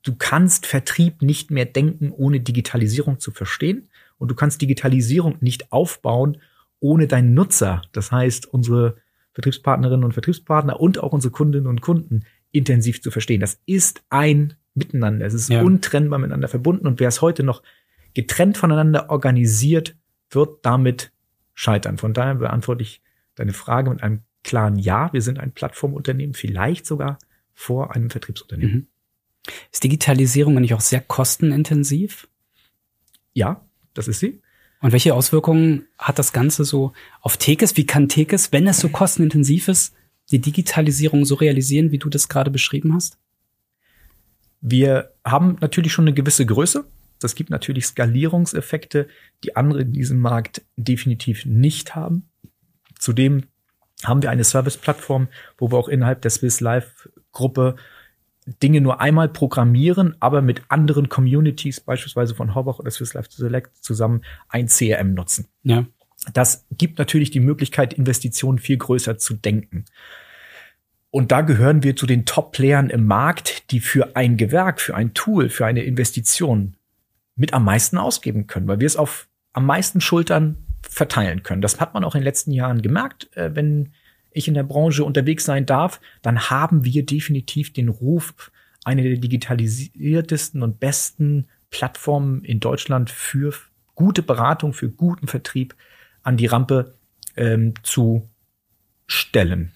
du 0.03 0.15
kannst 0.17 0.65
Vertrieb 0.65 1.21
nicht 1.21 1.51
mehr 1.51 1.67
denken, 1.67 2.11
ohne 2.11 2.41
Digitalisierung 2.41 3.21
zu 3.21 3.33
verstehen. 3.33 3.91
Und 4.17 4.31
du 4.31 4.35
kannst 4.35 4.63
Digitalisierung 4.63 5.37
nicht 5.41 5.73
aufbauen, 5.73 6.39
ohne 6.81 7.07
deinen 7.07 7.35
Nutzer, 7.35 7.83
das 7.93 8.13
heißt 8.13 8.47
unsere 8.47 8.97
Vertriebspartnerinnen 9.35 10.05
und 10.05 10.13
Vertriebspartner 10.13 10.81
und 10.81 10.99
auch 10.99 11.13
unsere 11.13 11.33
Kundinnen 11.33 11.67
und 11.67 11.83
Kunden 11.83 12.25
intensiv 12.51 13.03
zu 13.03 13.11
verstehen. 13.11 13.41
Das 13.41 13.61
ist 13.67 14.03
ein 14.09 14.55
Miteinander. 14.75 15.27
Es 15.27 15.35
ist 15.35 15.49
Ja. 15.51 15.63
untrennbar 15.63 16.19
miteinander 16.19 16.49
verbunden 16.49 16.87
und 16.87 17.01
wer 17.01 17.09
es 17.09 17.21
heute 17.21 17.43
noch 17.43 17.63
getrennt 18.15 18.57
voneinander 18.57 19.11
organisiert, 19.11 19.97
wird 20.31 20.65
damit 20.65 21.13
scheitern. 21.55 21.99
Von 21.99 22.15
daher 22.15 22.37
beantworte 22.37 22.83
ich 22.83 23.03
deine 23.35 23.53
Frage 23.53 23.91
mit 23.91 24.03
einem 24.03 24.21
klaren 24.45 24.79
Ja. 24.79 25.13
Wir 25.13 25.23
sind 25.23 25.39
ein 25.39 25.53
Plattformunternehmen, 25.53 26.35
vielleicht 26.35 26.87
sogar 26.87 27.19
vor 27.55 27.95
einem 27.95 28.11
Vertriebsunternehmen. 28.11 28.75
Mhm. 28.75 28.87
Ist 29.73 29.85
Digitalisierung 29.85 30.57
eigentlich 30.57 30.75
auch 30.75 30.81
sehr 30.81 31.01
kostenintensiv? 31.01 32.29
Ja, 33.33 33.65
das 33.95 34.09
ist 34.09 34.21
sie. 34.21 34.41
Und 34.81 34.93
welche 34.93 35.15
Auswirkungen 35.15 35.87
hat 35.99 36.19
das 36.19 36.33
Ganze 36.33 36.65
so 36.65 36.93
auf 37.21 37.37
Tekes? 37.37 37.77
Wie 37.77 37.87
kann 37.87 38.09
Tekes, 38.09 38.53
wenn 38.53 38.67
es 38.67 38.79
so 38.79 38.89
kostenintensiv 38.89 39.69
ist, 39.69 39.95
die 40.31 40.41
Digitalisierung 40.41 41.25
so 41.25 41.37
realisieren, 41.37 41.93
wie 41.93 41.99
du 41.99 42.09
das 42.09 42.29
gerade 42.29 42.51
beschrieben 42.51 42.95
hast? 42.95 43.19
Wir 44.63 45.13
haben 45.25 45.59
natürlich 45.61 45.93
schon 45.93 46.05
eine 46.07 46.15
gewisse 46.15 46.47
Größe. 46.47 46.85
Das 47.19 47.35
gibt 47.35 47.51
natürlich 47.51 47.87
Skalierungseffekte, 47.87 49.09
die 49.45 49.57
andere 49.57 49.83
in 49.83 49.93
diesem 49.93 50.21
Markt 50.21 50.63
definitiv 50.77 51.45
nicht 51.45 51.95
haben. 51.95 52.31
Zudem 52.99 53.45
haben 54.05 54.23
wir 54.23 54.31
eine 54.31 54.45
Service-Plattform, 54.45 55.29
wo 55.59 55.71
wir 55.71 55.79
auch 55.79 55.89
innerhalb 55.89 56.23
der 56.23 56.31
Swiss 56.31 56.61
Life 56.61 57.11
Gruppe 57.33 57.77
Dinge 58.63 58.81
nur 58.81 59.01
einmal 59.01 59.29
programmieren, 59.29 60.17
aber 60.19 60.43
mit 60.43 60.63
anderen 60.69 61.09
Communities, 61.09 61.81
beispielsweise 61.81 62.35
von 62.35 62.55
Horbach 62.55 62.79
oder 62.81 62.91
Swiss 62.91 63.15
Life 63.15 63.31
Select 63.31 63.77
zusammen 63.83 64.23
ein 64.49 64.67
CRM 64.67 65.15
nutzen. 65.15 65.47
Ja. 65.63 65.87
Das 66.33 66.67
gibt 66.71 66.99
natürlich 66.99 67.31
die 67.31 67.41
Möglichkeit, 67.41 67.95
Investitionen 67.95 68.59
viel 68.59 68.77
größer 68.77 69.19
zu 69.19 69.35
denken. 69.35 69.85
Und 71.13 71.31
da 71.31 71.43
gehören 71.43 71.83
wir 71.83 71.95
zu 71.95 72.07
den 72.07 72.25
Top-Playern 72.25 72.89
im 72.89 73.05
Markt, 73.05 73.71
die 73.71 73.81
für 73.81 74.17
ein 74.17 74.39
Gewerk, 74.39 74.81
für 74.81 74.95
ein 74.95 75.13
Tool, 75.13 75.51
für 75.51 75.67
eine 75.67 75.83
Investition 75.83 76.75
mit 77.37 77.53
am 77.53 77.65
meisten 77.65 77.99
ausgeben 77.99 78.47
können, 78.47 78.67
weil 78.67 78.81
wir 78.81 78.87
es 78.87 78.97
auf 78.97 79.29
am 79.53 79.67
meisten 79.67 80.01
Schultern 80.01 80.57
verteilen 80.81 81.43
können. 81.43 81.61
Das 81.61 81.79
hat 81.81 81.93
man 81.93 82.03
auch 82.03 82.15
in 82.15 82.23
den 82.23 82.25
letzten 82.25 82.51
Jahren 82.51 82.81
gemerkt. 82.81 83.29
Äh, 83.37 83.55
wenn 83.55 83.93
ich 84.31 84.49
in 84.49 84.55
der 84.55 84.63
Branche 84.63 85.05
unterwegs 85.05 85.45
sein 85.45 85.67
darf, 85.67 86.01
dann 86.23 86.49
haben 86.49 86.87
wir 86.87 87.05
definitiv 87.05 87.75
den 87.75 87.91
Ruf, 87.91 88.51
eine 88.83 89.03
der 89.03 89.19
digitalisiertesten 89.19 90.63
und 90.63 90.81
besten 90.81 91.47
Plattformen 91.71 92.43
in 92.43 92.59
Deutschland 92.59 93.11
für 93.11 93.53
gute 93.95 94.23
Beratung, 94.23 94.73
für 94.73 94.89
guten 94.89 95.29
Vertrieb 95.29 95.75
an 96.23 96.39
die 96.39 96.47
Rampe 96.47 96.95
ähm, 97.37 97.75
zu 97.83 98.31
stellen. 99.07 99.73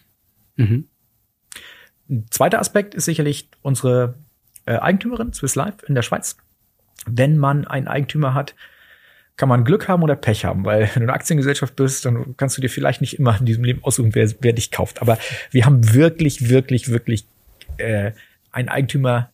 Mhm. 0.57 0.89
Ein 2.09 2.27
zweiter 2.31 2.61
Aspekt 2.61 2.95
ist 2.95 3.05
sicherlich 3.05 3.49
unsere 3.63 4.15
äh, 4.67 4.77
Eigentümerin, 4.77 5.33
Swiss 5.33 5.55
Life 5.55 5.85
in 5.87 5.95
der 5.95 6.03
Schweiz. 6.03 6.37
Wenn 7.07 7.37
man 7.37 7.67
einen 7.67 7.89
Eigentümer 7.89 8.35
hat, 8.35 8.55
kann 9.37 9.49
man 9.49 9.65
Glück 9.65 9.87
haben 9.87 10.03
oder 10.03 10.17
Pech 10.17 10.45
haben, 10.45 10.65
weil 10.65 10.83
wenn 10.95 11.03
du 11.03 11.09
eine 11.09 11.13
Aktiengesellschaft 11.13 11.77
bist, 11.77 12.05
dann 12.05 12.37
kannst 12.37 12.57
du 12.57 12.61
dir 12.63 12.71
vielleicht 12.71 13.01
nicht 13.01 13.19
immer 13.19 13.39
in 13.39 13.47
diesem 13.47 13.65
Leben 13.65 13.83
aussuchen, 13.85 14.15
wer, 14.15 14.31
wer 14.41 14.53
dich 14.53 14.71
kauft. 14.71 15.03
Aber 15.03 15.19
wir 15.51 15.65
haben 15.65 15.95
wirklich, 15.95 16.49
wirklich, 16.49 16.89
wirklich 16.89 17.27
äh, 17.79 18.13
einen 18.51 18.69
Eigentümer 18.69 19.31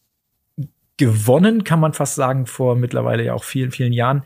gewonnen, 0.96 1.64
kann 1.64 1.80
man 1.80 1.94
fast 1.94 2.14
sagen, 2.14 2.46
vor 2.46 2.76
mittlerweile 2.76 3.24
ja 3.24 3.34
auch 3.34 3.44
vielen, 3.44 3.70
vielen 3.70 3.92
Jahren, 3.92 4.22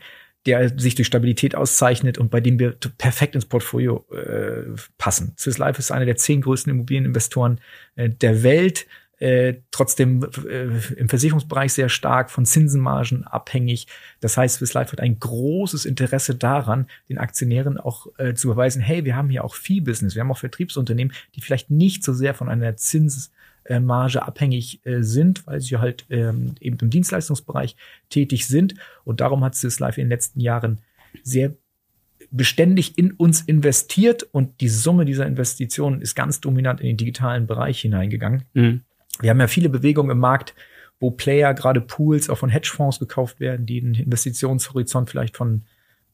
der 0.47 0.79
sich 0.79 0.95
durch 0.95 1.07
Stabilität 1.07 1.55
auszeichnet 1.55 2.17
und 2.17 2.31
bei 2.31 2.39
dem 2.39 2.57
wir 2.57 2.71
perfekt 2.97 3.35
ins 3.35 3.45
Portfolio 3.45 4.05
äh, 4.11 4.63
passen. 4.97 5.33
Swiss 5.37 5.57
Life 5.57 5.77
ist 5.77 5.91
einer 5.91 6.05
der 6.05 6.15
zehn 6.15 6.41
größten 6.41 6.71
Immobilieninvestoren 6.71 7.59
äh, 7.95 8.09
der 8.09 8.41
Welt, 8.43 8.87
äh, 9.19 9.55
trotzdem 9.71 10.27
äh, 10.47 10.67
im 10.95 11.09
Versicherungsbereich 11.09 11.73
sehr 11.73 11.89
stark 11.89 12.29
von 12.29 12.45
Zinsenmargen 12.45 13.25
abhängig. 13.25 13.87
Das 14.19 14.37
heißt, 14.37 14.57
Swiss 14.57 14.73
Life 14.73 14.91
hat 14.91 15.01
ein 15.01 15.19
großes 15.19 15.85
Interesse 15.85 16.35
daran, 16.35 16.87
den 17.09 17.17
Aktionären 17.17 17.77
auch 17.77 18.07
äh, 18.17 18.33
zu 18.33 18.47
beweisen, 18.47 18.81
hey, 18.81 19.05
wir 19.05 19.15
haben 19.15 19.29
hier 19.29 19.43
auch 19.43 19.55
Fee-Business, 19.55 20.15
wir 20.15 20.21
haben 20.21 20.31
auch 20.31 20.37
Vertriebsunternehmen, 20.37 21.13
die 21.35 21.41
vielleicht 21.41 21.71
nicht 21.71 22.03
so 22.03 22.13
sehr 22.13 22.33
von 22.33 22.47
einer 22.47 22.77
Zinsmarge 23.67 24.25
abhängig 24.25 24.85
äh, 24.85 25.01
sind, 25.01 25.45
weil 25.47 25.61
sie 25.61 25.77
halt 25.77 26.05
ähm, 26.09 26.55
eben 26.59 26.77
im 26.79 26.89
Dienstleistungsbereich 26.89 27.75
tätig 28.09 28.47
sind. 28.47 28.75
Und 29.03 29.21
darum 29.21 29.43
hat 29.43 29.55
Swiss 29.55 29.79
Life 29.79 29.99
in 29.99 30.05
den 30.05 30.11
letzten 30.11 30.39
Jahren 30.39 30.79
sehr 31.23 31.53
beständig 32.29 32.97
in 32.97 33.11
uns 33.11 33.41
investiert 33.41 34.23
und 34.23 34.59
die 34.59 34.67
Summe 34.67 35.05
dieser 35.05 35.25
Investitionen 35.25 36.01
ist 36.01 36.13
ganz 36.13 36.41
dominant 36.41 36.81
in 36.81 36.87
den 36.87 36.97
digitalen 36.97 37.47
Bereich 37.47 37.79
hineingegangen. 37.79 38.43
Mhm. 38.53 38.81
Wir 39.21 39.29
haben 39.29 39.39
ja 39.39 39.47
viele 39.47 39.69
Bewegungen 39.69 40.11
im 40.11 40.19
Markt, 40.19 40.53
wo 40.99 41.11
Player, 41.11 41.53
gerade 41.53 41.79
Pools, 41.79 42.29
auch 42.29 42.37
von 42.37 42.49
Hedgefonds 42.49 42.99
gekauft 42.99 43.39
werden, 43.39 43.65
die 43.65 43.81
einen 43.81 43.95
Investitionshorizont 43.95 45.09
vielleicht 45.09 45.37
von 45.37 45.63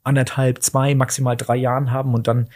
anderthalb, 0.04 0.62
zwei, 0.62 0.94
maximal 0.94 1.36
drei 1.36 1.56
Jahren 1.56 1.92
haben 1.92 2.14
und 2.14 2.28
dann 2.28 2.48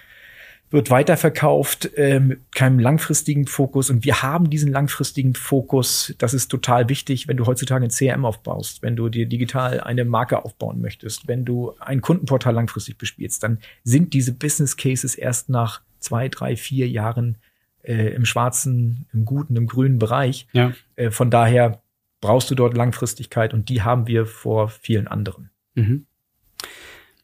wird 0.70 0.90
weiterverkauft 0.90 1.98
äh, 1.98 2.20
mit 2.20 2.52
keinem 2.54 2.80
langfristigen 2.80 3.48
Fokus. 3.48 3.90
Und 3.90 4.04
wir 4.04 4.22
haben 4.22 4.50
diesen 4.50 4.72
langfristigen 4.72 5.34
Fokus. 5.34 6.14
Das 6.18 6.34
ist 6.34 6.50
total 6.50 6.90
wichtig, 6.90 7.28
wenn 7.28 7.38
du 7.38 7.46
heutzutage 7.46 7.86
ein 7.86 7.90
CRM 7.90 8.26
aufbaust, 8.26 8.82
wenn 8.82 8.96
du 8.96 9.08
dir 9.08 9.28
digital 9.28 9.80
eine 9.80 10.04
Marke 10.04 10.44
aufbauen 10.44 10.82
möchtest, 10.82 11.28
wenn 11.28 11.46
du 11.46 11.74
ein 11.80 12.02
Kundenportal 12.02 12.54
langfristig 12.54 12.98
bespielst, 12.98 13.44
dann 13.44 13.60
sind 13.84 14.14
diese 14.14 14.34
Business 14.34 14.76
Cases 14.76 15.16
erst 15.16 15.50
nach 15.50 15.82
zwei, 16.00 16.28
drei, 16.28 16.58
vier 16.58 16.90
Jahren 16.90 17.38
äh, 17.84 18.14
im 18.14 18.26
schwarzen, 18.26 19.06
im 19.14 19.24
guten, 19.24 19.56
im 19.56 19.68
grünen 19.68 20.00
Bereich. 20.00 20.48
Ja. 20.52 20.74
Äh, 20.96 21.12
von 21.12 21.32
daher 21.32 21.82
brauchst 22.20 22.52
du 22.52 22.56
dort 22.56 22.76
Langfristigkeit 22.76 23.54
und 23.54 23.70
die 23.70 23.84
haben 23.84 24.08
wir 24.08 24.26
vor 24.26 24.68
vielen 24.68 25.08
anderen. 25.08 25.50
Mhm. 25.76 26.06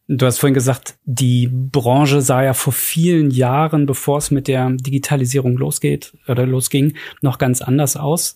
Du 0.07 0.25
hast 0.25 0.39
vorhin 0.39 0.53
gesagt, 0.53 0.97
die 1.05 1.47
Branche 1.47 2.21
sah 2.21 2.43
ja 2.43 2.53
vor 2.53 2.73
vielen 2.73 3.31
Jahren, 3.31 3.85
bevor 3.85 4.17
es 4.17 4.31
mit 4.31 4.47
der 4.47 4.69
Digitalisierung 4.71 5.57
losgeht 5.57 6.17
oder 6.27 6.45
losging, 6.45 6.95
noch 7.21 7.37
ganz 7.37 7.61
anders 7.61 7.95
aus. 7.95 8.35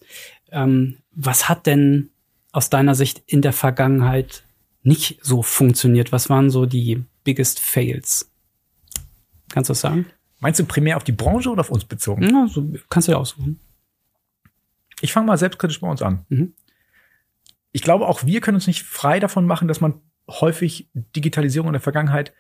Ähm, 0.52 1.00
was 1.12 1.50
hat 1.50 1.66
denn 1.66 2.10
aus 2.54 2.70
deiner 2.70 2.96
Sicht 2.96 3.22
in 3.26 3.42
der 3.42 3.52
Vergangenheit 3.52 4.44
nicht 4.82 5.20
so 5.22 5.42
funktioniert? 5.44 6.14
Was 6.14 6.30
waren 6.30 6.50
so 6.50 6.66
die 6.66 7.04
biggest 7.26 7.60
fails? 7.60 8.32
Kannst 9.50 9.70
du 9.70 9.72
das 9.72 9.82
sagen? 9.82 10.06
Meinst 10.40 10.60
du 10.60 10.66
primär 10.66 10.96
auf 10.96 11.04
die 11.04 11.12
Branche 11.12 11.50
oder 11.50 11.62
auf 11.62 11.72
uns 11.72 11.84
bezogen? 11.84 12.24
Ja, 12.24 12.48
so 12.50 12.72
kannst 12.90 13.08
du 13.08 13.12
ja 13.12 13.18
aussuchen. 13.18 13.60
Ich 15.02 15.12
fange 15.12 15.28
mal 15.28 15.38
selbstkritisch 15.38 15.82
bei 15.82 15.90
uns 15.90 16.02
an. 16.02 16.26
Mhm. 16.30 16.54
Ich 17.74 17.82
glaube, 17.82 18.08
auch 18.08 18.26
wir 18.26 18.40
können 18.40 18.56
uns 18.56 18.68
nicht 18.68 18.84
frei 18.84 19.20
davon 19.20 19.46
machen, 19.46 19.68
dass 19.68 19.82
man 19.82 20.02
häufig 20.28 20.90
Digitalisierung 20.94 21.70
in 21.70 21.74
der 21.74 21.82
Vergangenheit 21.82 22.34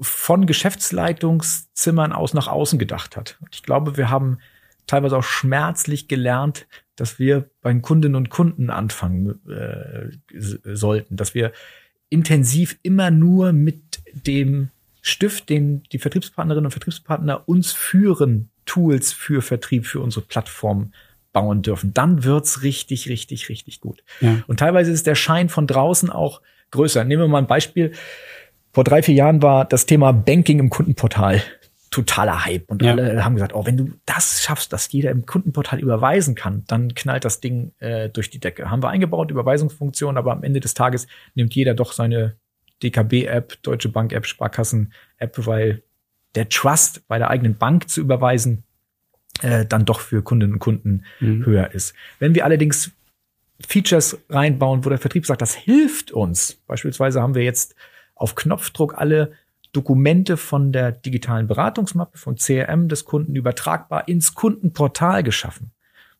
von 0.00 0.46
Geschäftsleitungszimmern 0.46 2.12
aus 2.12 2.32
nach 2.32 2.48
außen 2.48 2.78
gedacht 2.78 3.16
hat. 3.16 3.36
Und 3.40 3.54
ich 3.54 3.62
glaube, 3.62 3.96
wir 3.96 4.08
haben 4.08 4.38
teilweise 4.86 5.16
auch 5.18 5.24
schmerzlich 5.24 6.08
gelernt, 6.08 6.66
dass 6.96 7.18
wir 7.18 7.50
bei 7.60 7.70
den 7.70 7.82
Kundinnen 7.82 8.16
und 8.16 8.30
Kunden 8.30 8.70
anfangen 8.70 9.40
äh, 9.48 10.10
sollten, 10.74 11.16
dass 11.16 11.34
wir 11.34 11.52
intensiv 12.08 12.78
immer 12.82 13.10
nur 13.10 13.52
mit 13.52 14.02
dem 14.12 14.70
Stift, 15.00 15.48
den 15.48 15.82
die 15.92 15.98
Vertriebspartnerinnen 15.98 16.66
und 16.66 16.72
Vertriebspartner 16.72 17.48
uns 17.48 17.72
führen, 17.72 18.50
Tools 18.66 19.12
für 19.12 19.42
Vertrieb, 19.42 19.86
für 19.86 20.00
unsere 20.00 20.24
Plattform 20.26 20.92
bauen 21.32 21.62
dürfen. 21.62 21.94
Dann 21.94 22.24
wird's 22.24 22.62
richtig, 22.62 23.08
richtig, 23.08 23.48
richtig 23.48 23.80
gut. 23.80 24.02
Ja. 24.20 24.42
Und 24.46 24.58
teilweise 24.58 24.90
ist 24.90 25.06
der 25.06 25.14
Schein 25.14 25.48
von 25.48 25.66
draußen 25.66 26.10
auch 26.10 26.40
größer. 26.70 27.04
Nehmen 27.04 27.22
wir 27.22 27.28
mal 27.28 27.38
ein 27.38 27.46
Beispiel. 27.46 27.92
Vor 28.72 28.84
drei, 28.84 29.02
vier 29.02 29.14
Jahren 29.14 29.42
war 29.42 29.64
das 29.64 29.86
Thema 29.86 30.12
Banking 30.12 30.58
im 30.60 30.70
Kundenportal 30.70 31.42
totaler 31.90 32.44
Hype. 32.44 32.70
Und 32.70 32.82
Ja. 32.82 32.92
alle 32.92 33.24
haben 33.24 33.34
gesagt, 33.34 33.52
oh, 33.54 33.66
wenn 33.66 33.76
du 33.76 33.90
das 34.06 34.42
schaffst, 34.44 34.72
dass 34.72 34.92
jeder 34.92 35.10
im 35.10 35.26
Kundenportal 35.26 35.80
überweisen 35.80 36.36
kann, 36.36 36.62
dann 36.68 36.94
knallt 36.94 37.24
das 37.24 37.40
Ding 37.40 37.72
äh, 37.80 38.08
durch 38.08 38.30
die 38.30 38.38
Decke. 38.38 38.70
Haben 38.70 38.82
wir 38.82 38.90
eingebaut, 38.90 39.32
Überweisungsfunktion, 39.32 40.16
aber 40.16 40.30
am 40.30 40.44
Ende 40.44 40.60
des 40.60 40.74
Tages 40.74 41.08
nimmt 41.34 41.52
jeder 41.54 41.74
doch 41.74 41.92
seine 41.92 42.36
DKB-App, 42.84 43.60
Deutsche 43.62 43.88
Bank-App, 43.88 44.24
Sparkassen-App, 44.24 45.46
weil 45.46 45.82
der 46.36 46.48
Trust 46.48 47.06
bei 47.08 47.18
der 47.18 47.28
eigenen 47.28 47.56
Bank 47.56 47.88
zu 47.90 48.00
überweisen 48.00 48.62
äh, 49.42 49.66
dann 49.66 49.84
doch 49.84 49.98
für 50.00 50.22
Kundinnen 50.22 50.54
und 50.54 50.58
Kunden 50.60 51.04
Mhm. 51.18 51.44
höher 51.44 51.72
ist. 51.74 51.94
Wenn 52.20 52.34
wir 52.36 52.44
allerdings 52.44 52.92
Features 53.66 54.18
reinbauen, 54.28 54.84
wo 54.84 54.88
der 54.88 54.98
Vertrieb 54.98 55.26
sagt, 55.26 55.42
das 55.42 55.54
hilft 55.54 56.12
uns. 56.12 56.60
Beispielsweise 56.66 57.20
haben 57.20 57.34
wir 57.34 57.42
jetzt 57.42 57.74
auf 58.14 58.34
Knopfdruck 58.34 58.94
alle 58.96 59.32
Dokumente 59.72 60.36
von 60.36 60.72
der 60.72 60.92
digitalen 60.92 61.46
Beratungsmappe, 61.46 62.18
vom 62.18 62.36
CRM 62.36 62.88
des 62.88 63.04
Kunden 63.04 63.36
übertragbar 63.36 64.08
ins 64.08 64.34
Kundenportal 64.34 65.22
geschaffen, 65.22 65.70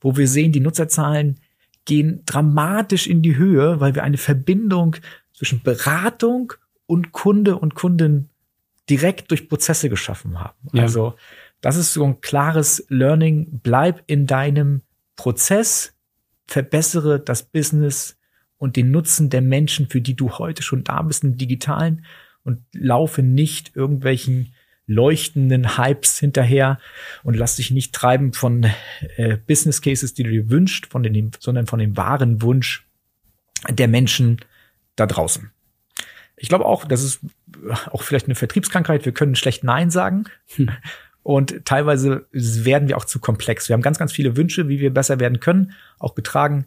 wo 0.00 0.16
wir 0.16 0.28
sehen, 0.28 0.52
die 0.52 0.60
Nutzerzahlen 0.60 1.40
gehen 1.84 2.22
dramatisch 2.26 3.06
in 3.06 3.22
die 3.22 3.36
Höhe, 3.36 3.80
weil 3.80 3.94
wir 3.94 4.04
eine 4.04 4.18
Verbindung 4.18 4.96
zwischen 5.32 5.62
Beratung 5.62 6.52
und 6.86 7.12
Kunde 7.12 7.56
und 7.56 7.74
Kundin 7.74 8.28
direkt 8.88 9.30
durch 9.30 9.48
Prozesse 9.48 9.88
geschaffen 9.88 10.38
haben. 10.38 10.58
Ja. 10.72 10.82
Also 10.82 11.14
das 11.60 11.76
ist 11.76 11.92
so 11.92 12.04
ein 12.04 12.20
klares 12.20 12.84
Learning. 12.88 13.60
Bleib 13.62 14.02
in 14.06 14.26
deinem 14.26 14.82
Prozess, 15.16 15.94
verbessere 16.50 17.20
das 17.20 17.44
Business 17.44 18.18
und 18.58 18.74
den 18.74 18.90
Nutzen 18.90 19.30
der 19.30 19.40
Menschen, 19.40 19.88
für 19.88 20.00
die 20.00 20.16
du 20.16 20.32
heute 20.32 20.62
schon 20.62 20.82
da 20.82 21.00
bist 21.02 21.22
im 21.22 21.36
Digitalen 21.36 22.04
und 22.42 22.60
laufe 22.72 23.22
nicht 23.22 23.76
irgendwelchen 23.76 24.52
leuchtenden 24.86 25.78
Hypes 25.78 26.18
hinterher 26.18 26.80
und 27.22 27.36
lass 27.36 27.54
dich 27.54 27.70
nicht 27.70 27.94
treiben 27.94 28.32
von 28.32 28.66
äh, 29.16 29.36
Business 29.36 29.80
Cases, 29.80 30.12
die 30.12 30.24
du 30.24 30.30
dir 30.30 30.50
wünschst, 30.50 30.86
von 30.86 31.04
den, 31.04 31.30
sondern 31.38 31.68
von 31.68 31.78
dem 31.78 31.96
wahren 31.96 32.42
Wunsch 32.42 32.84
der 33.68 33.86
Menschen 33.86 34.40
da 34.96 35.06
draußen. 35.06 35.52
Ich 36.34 36.48
glaube 36.48 36.66
auch, 36.66 36.84
das 36.84 37.04
ist 37.04 37.20
auch 37.92 38.02
vielleicht 38.02 38.26
eine 38.26 38.34
Vertriebskrankheit. 38.34 39.04
Wir 39.04 39.12
können 39.12 39.36
schlecht 39.36 39.62
Nein 39.62 39.90
sagen. 39.90 40.24
Und 41.30 41.64
teilweise 41.64 42.26
werden 42.32 42.88
wir 42.88 42.96
auch 42.96 43.04
zu 43.04 43.20
komplex. 43.20 43.68
Wir 43.68 43.74
haben 43.74 43.82
ganz, 43.82 44.00
ganz 44.00 44.10
viele 44.10 44.36
Wünsche, 44.36 44.68
wie 44.68 44.80
wir 44.80 44.92
besser 44.92 45.20
werden 45.20 45.38
können, 45.38 45.74
auch 46.00 46.16
getragen 46.16 46.66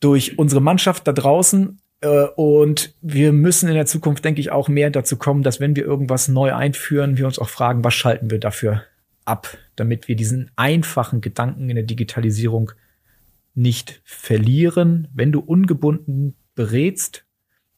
durch 0.00 0.38
unsere 0.38 0.62
Mannschaft 0.62 1.06
da 1.06 1.12
draußen. 1.12 1.78
Äh, 2.00 2.28
Und 2.34 2.94
wir 3.02 3.34
müssen 3.34 3.68
in 3.68 3.74
der 3.74 3.84
Zukunft, 3.84 4.24
denke 4.24 4.40
ich, 4.40 4.50
auch 4.50 4.70
mehr 4.70 4.88
dazu 4.88 5.18
kommen, 5.18 5.42
dass 5.42 5.60
wenn 5.60 5.76
wir 5.76 5.84
irgendwas 5.84 6.28
neu 6.28 6.54
einführen, 6.54 7.18
wir 7.18 7.26
uns 7.26 7.38
auch 7.38 7.50
fragen, 7.50 7.84
was 7.84 7.92
schalten 7.92 8.30
wir 8.30 8.40
dafür 8.40 8.84
ab, 9.26 9.58
damit 9.76 10.08
wir 10.08 10.16
diesen 10.16 10.50
einfachen 10.56 11.20
Gedanken 11.20 11.68
in 11.68 11.76
der 11.76 11.84
Digitalisierung 11.84 12.72
nicht 13.54 14.00
verlieren. 14.02 15.08
Wenn 15.12 15.30
du 15.30 15.40
ungebunden 15.40 16.36
berätst, 16.54 17.26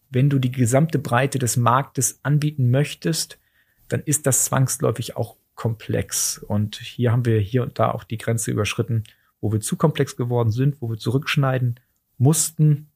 wenn 0.08 0.30
du 0.30 0.38
die 0.38 0.52
gesamte 0.52 1.00
Breite 1.00 1.40
des 1.40 1.56
Marktes 1.56 2.20
anbieten 2.22 2.70
möchtest, 2.70 3.40
dann 3.88 4.02
ist 4.04 4.24
das 4.28 4.44
zwangsläufig 4.44 5.16
auch 5.16 5.36
komplex. 5.54 6.38
Und 6.38 6.76
hier 6.76 7.12
haben 7.12 7.24
wir 7.24 7.38
hier 7.40 7.62
und 7.62 7.78
da 7.78 7.90
auch 7.90 8.04
die 8.04 8.18
Grenze 8.18 8.50
überschritten, 8.50 9.04
wo 9.40 9.52
wir 9.52 9.60
zu 9.60 9.76
komplex 9.76 10.16
geworden 10.16 10.50
sind, 10.50 10.80
wo 10.80 10.90
wir 10.90 10.96
zurückschneiden 10.96 11.80
mussten, 12.18 12.90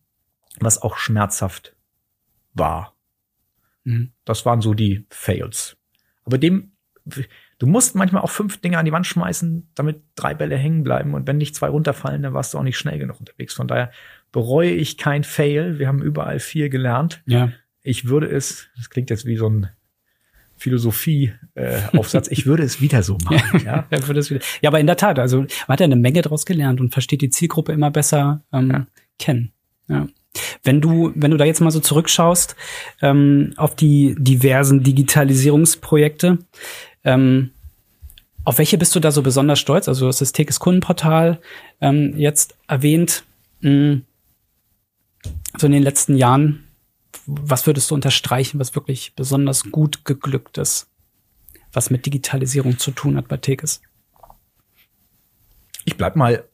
was 0.61 0.81
auch 0.81 0.97
schmerzhaft 0.97 1.77
war. 2.55 2.97
Mhm. 3.85 4.13
Das 4.25 4.45
waren 4.47 4.61
so 4.61 4.75
die 4.75 5.07
Fails. 5.11 5.77
Aber 6.25 6.39
dem, 6.39 6.73
du 7.59 7.67
musst 7.67 7.95
manchmal 7.95 8.23
auch 8.23 8.31
fünf 8.31 8.61
Dinge 8.61 8.79
an 8.79 8.85
die 8.85 8.93
Wand 8.93 9.07
schmeißen, 9.07 9.71
damit 9.75 10.03
drei 10.15 10.35
Bälle 10.35 10.57
hängen 10.57 10.85
bleiben. 10.85 11.15
Und 11.15 11.27
wenn 11.27 11.39
nicht 11.39 11.55
zwei 11.55 11.69
runterfallen, 11.69 12.23
dann 12.23 12.35
warst 12.35 12.55
du 12.55 12.59
auch 12.59 12.63
nicht 12.63 12.79
schnell 12.79 12.99
genug 12.99 13.21
unterwegs. 13.21 13.55
Von 13.55 13.69
daher 13.69 13.93
bereue 14.33 14.71
ich 14.71 14.99
kein 14.99 15.25
Fail. 15.25 15.79
Wir 15.79 15.89
haben 15.89 16.03
überall 16.03 16.39
viel 16.41 16.69
gelernt. 16.69 17.23
Ja. 17.27 17.53
Ich 17.83 18.09
würde 18.09 18.29
es, 18.29 18.69
das 18.77 18.91
klingt 18.91 19.11
jetzt 19.11 19.25
wie 19.25 19.37
so 19.37 19.49
ein 19.49 19.71
Philosophie-Aufsatz, 20.59 22.29
ich 22.29 22.47
würde 22.47 22.63
es 22.63 22.81
wieder 22.81 23.03
so 23.03 23.17
machen. 23.25 23.63
Ja? 23.65 23.87
Ja, 23.91 24.01
für 24.01 24.15
das 24.15 24.31
wieder. 24.31 24.41
ja, 24.61 24.71
aber 24.71 24.81
in 24.81 24.87
der 24.87 24.97
Tat, 24.97 25.19
also 25.19 25.39
man 25.41 25.49
hat 25.69 25.81
ja 25.81 25.85
eine 25.85 25.97
Menge 25.97 26.23
daraus 26.23 26.47
gelernt 26.47 26.81
und 26.81 26.93
versteht 26.93 27.21
die 27.23 27.31
Zielgruppe 27.31 27.73
immer 27.73 27.91
besser 27.91 28.43
ähm, 28.53 28.71
Ja. 28.71 28.87
kennen. 29.19 29.53
Ja. 29.89 30.07
Wenn 30.63 30.81
du, 30.81 31.13
wenn 31.15 31.31
du 31.31 31.37
da 31.37 31.45
jetzt 31.45 31.61
mal 31.61 31.71
so 31.71 31.81
zurückschaust 31.81 32.55
ähm, 33.03 33.55
auf 33.57 33.75
die 33.75 34.15
diversen 34.19 34.83
Digitalisierungsprojekte, 34.83 36.39
ähm, 37.05 37.51
auf 38.45 38.59
welche 38.59 38.79
bist 38.79 38.95
du 38.95 39.01
da 39.01 39.11
so 39.11 39.23
besonders 39.23 39.59
stolz? 39.59 39.89
Also 39.89 40.03
du 40.03 40.09
hast 40.09 40.21
das 40.21 40.33
Tekes 40.33 40.59
Kundenportal 40.61 41.39
ähm, 41.81 42.15
jetzt 42.17 42.57
erwähnt. 42.67 43.25
Mh, 43.61 43.99
so 45.59 45.67
in 45.67 45.73
den 45.73 45.83
letzten 45.83 46.17
Jahren, 46.17 46.65
was 47.29 47.67
würdest 47.67 47.91
du 47.91 47.95
unterstreichen, 47.95 48.59
was 48.59 48.75
wirklich 48.75 49.15
besonders 49.15 49.71
gut 49.71 50.07
geglückt 50.07 50.57
ist, 50.57 50.89
was 51.73 51.91
mit 51.91 52.07
Digitalisierung 52.07 52.79
zu 52.79 52.91
tun 52.91 53.17
hat 53.17 53.29
bei 53.29 53.37
Tekes? 53.37 53.83
Ich 55.85 55.97
bleib 55.97 56.17
mal 56.17 56.45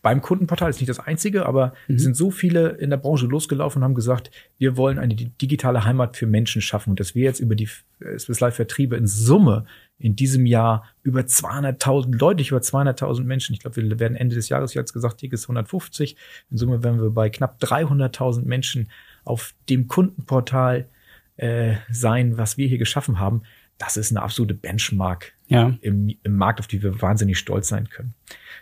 beim 0.00 0.22
Kundenportal, 0.22 0.70
ist 0.70 0.80
nicht 0.80 0.88
das 0.88 1.00
einzige, 1.00 1.44
aber 1.44 1.74
es 1.88 2.02
sind 2.02 2.16
so 2.16 2.30
viele 2.30 2.70
in 2.70 2.88
der 2.88 2.96
Branche 2.96 3.26
losgelaufen 3.26 3.80
und 3.80 3.84
haben 3.84 3.94
gesagt, 3.94 4.30
wir 4.56 4.76
wollen 4.76 4.98
eine 4.98 5.14
di- 5.14 5.26
digitale 5.26 5.84
Heimat 5.84 6.16
für 6.16 6.26
Menschen 6.26 6.62
schaffen 6.62 6.90
und 6.90 7.00
dass 7.00 7.14
wir 7.14 7.24
jetzt 7.24 7.40
über 7.40 7.54
die 7.54 7.68
äh, 8.00 8.18
Swiss 8.18 8.40
Life 8.40 8.56
Vertriebe 8.56 8.96
in 8.96 9.06
Summe 9.06 9.66
in 9.98 10.14
diesem 10.16 10.46
Jahr 10.46 10.84
über 11.02 11.20
200.000, 11.20 12.16
deutlich 12.16 12.50
über 12.50 12.60
200.000 12.60 13.24
Menschen, 13.24 13.52
ich 13.54 13.60
glaube, 13.60 13.76
wir 13.76 13.98
werden 13.98 14.16
Ende 14.16 14.36
des 14.36 14.48
Jahres 14.48 14.72
jetzt 14.72 14.92
gesagt, 14.92 15.18
Tickets 15.18 15.44
150, 15.44 16.16
in 16.50 16.56
Summe 16.56 16.82
werden 16.82 17.02
wir 17.02 17.10
bei 17.10 17.28
knapp 17.28 17.60
300.000 17.60 18.44
Menschen 18.46 18.88
auf 19.28 19.54
dem 19.68 19.88
Kundenportal 19.88 20.88
äh, 21.36 21.76
sein, 21.90 22.36
was 22.38 22.56
wir 22.56 22.66
hier 22.68 22.78
geschaffen 22.78 23.18
haben. 23.18 23.42
Das 23.78 23.96
ist 23.96 24.10
eine 24.10 24.22
absolute 24.22 24.54
Benchmark 24.54 25.34
Ja. 25.46 25.76
im, 25.80 26.16
im 26.22 26.36
Markt, 26.36 26.58
auf 26.60 26.66
die 26.66 26.82
wir 26.82 27.00
wahnsinnig 27.00 27.38
stolz 27.38 27.68
sein 27.68 27.88
können. 27.88 28.14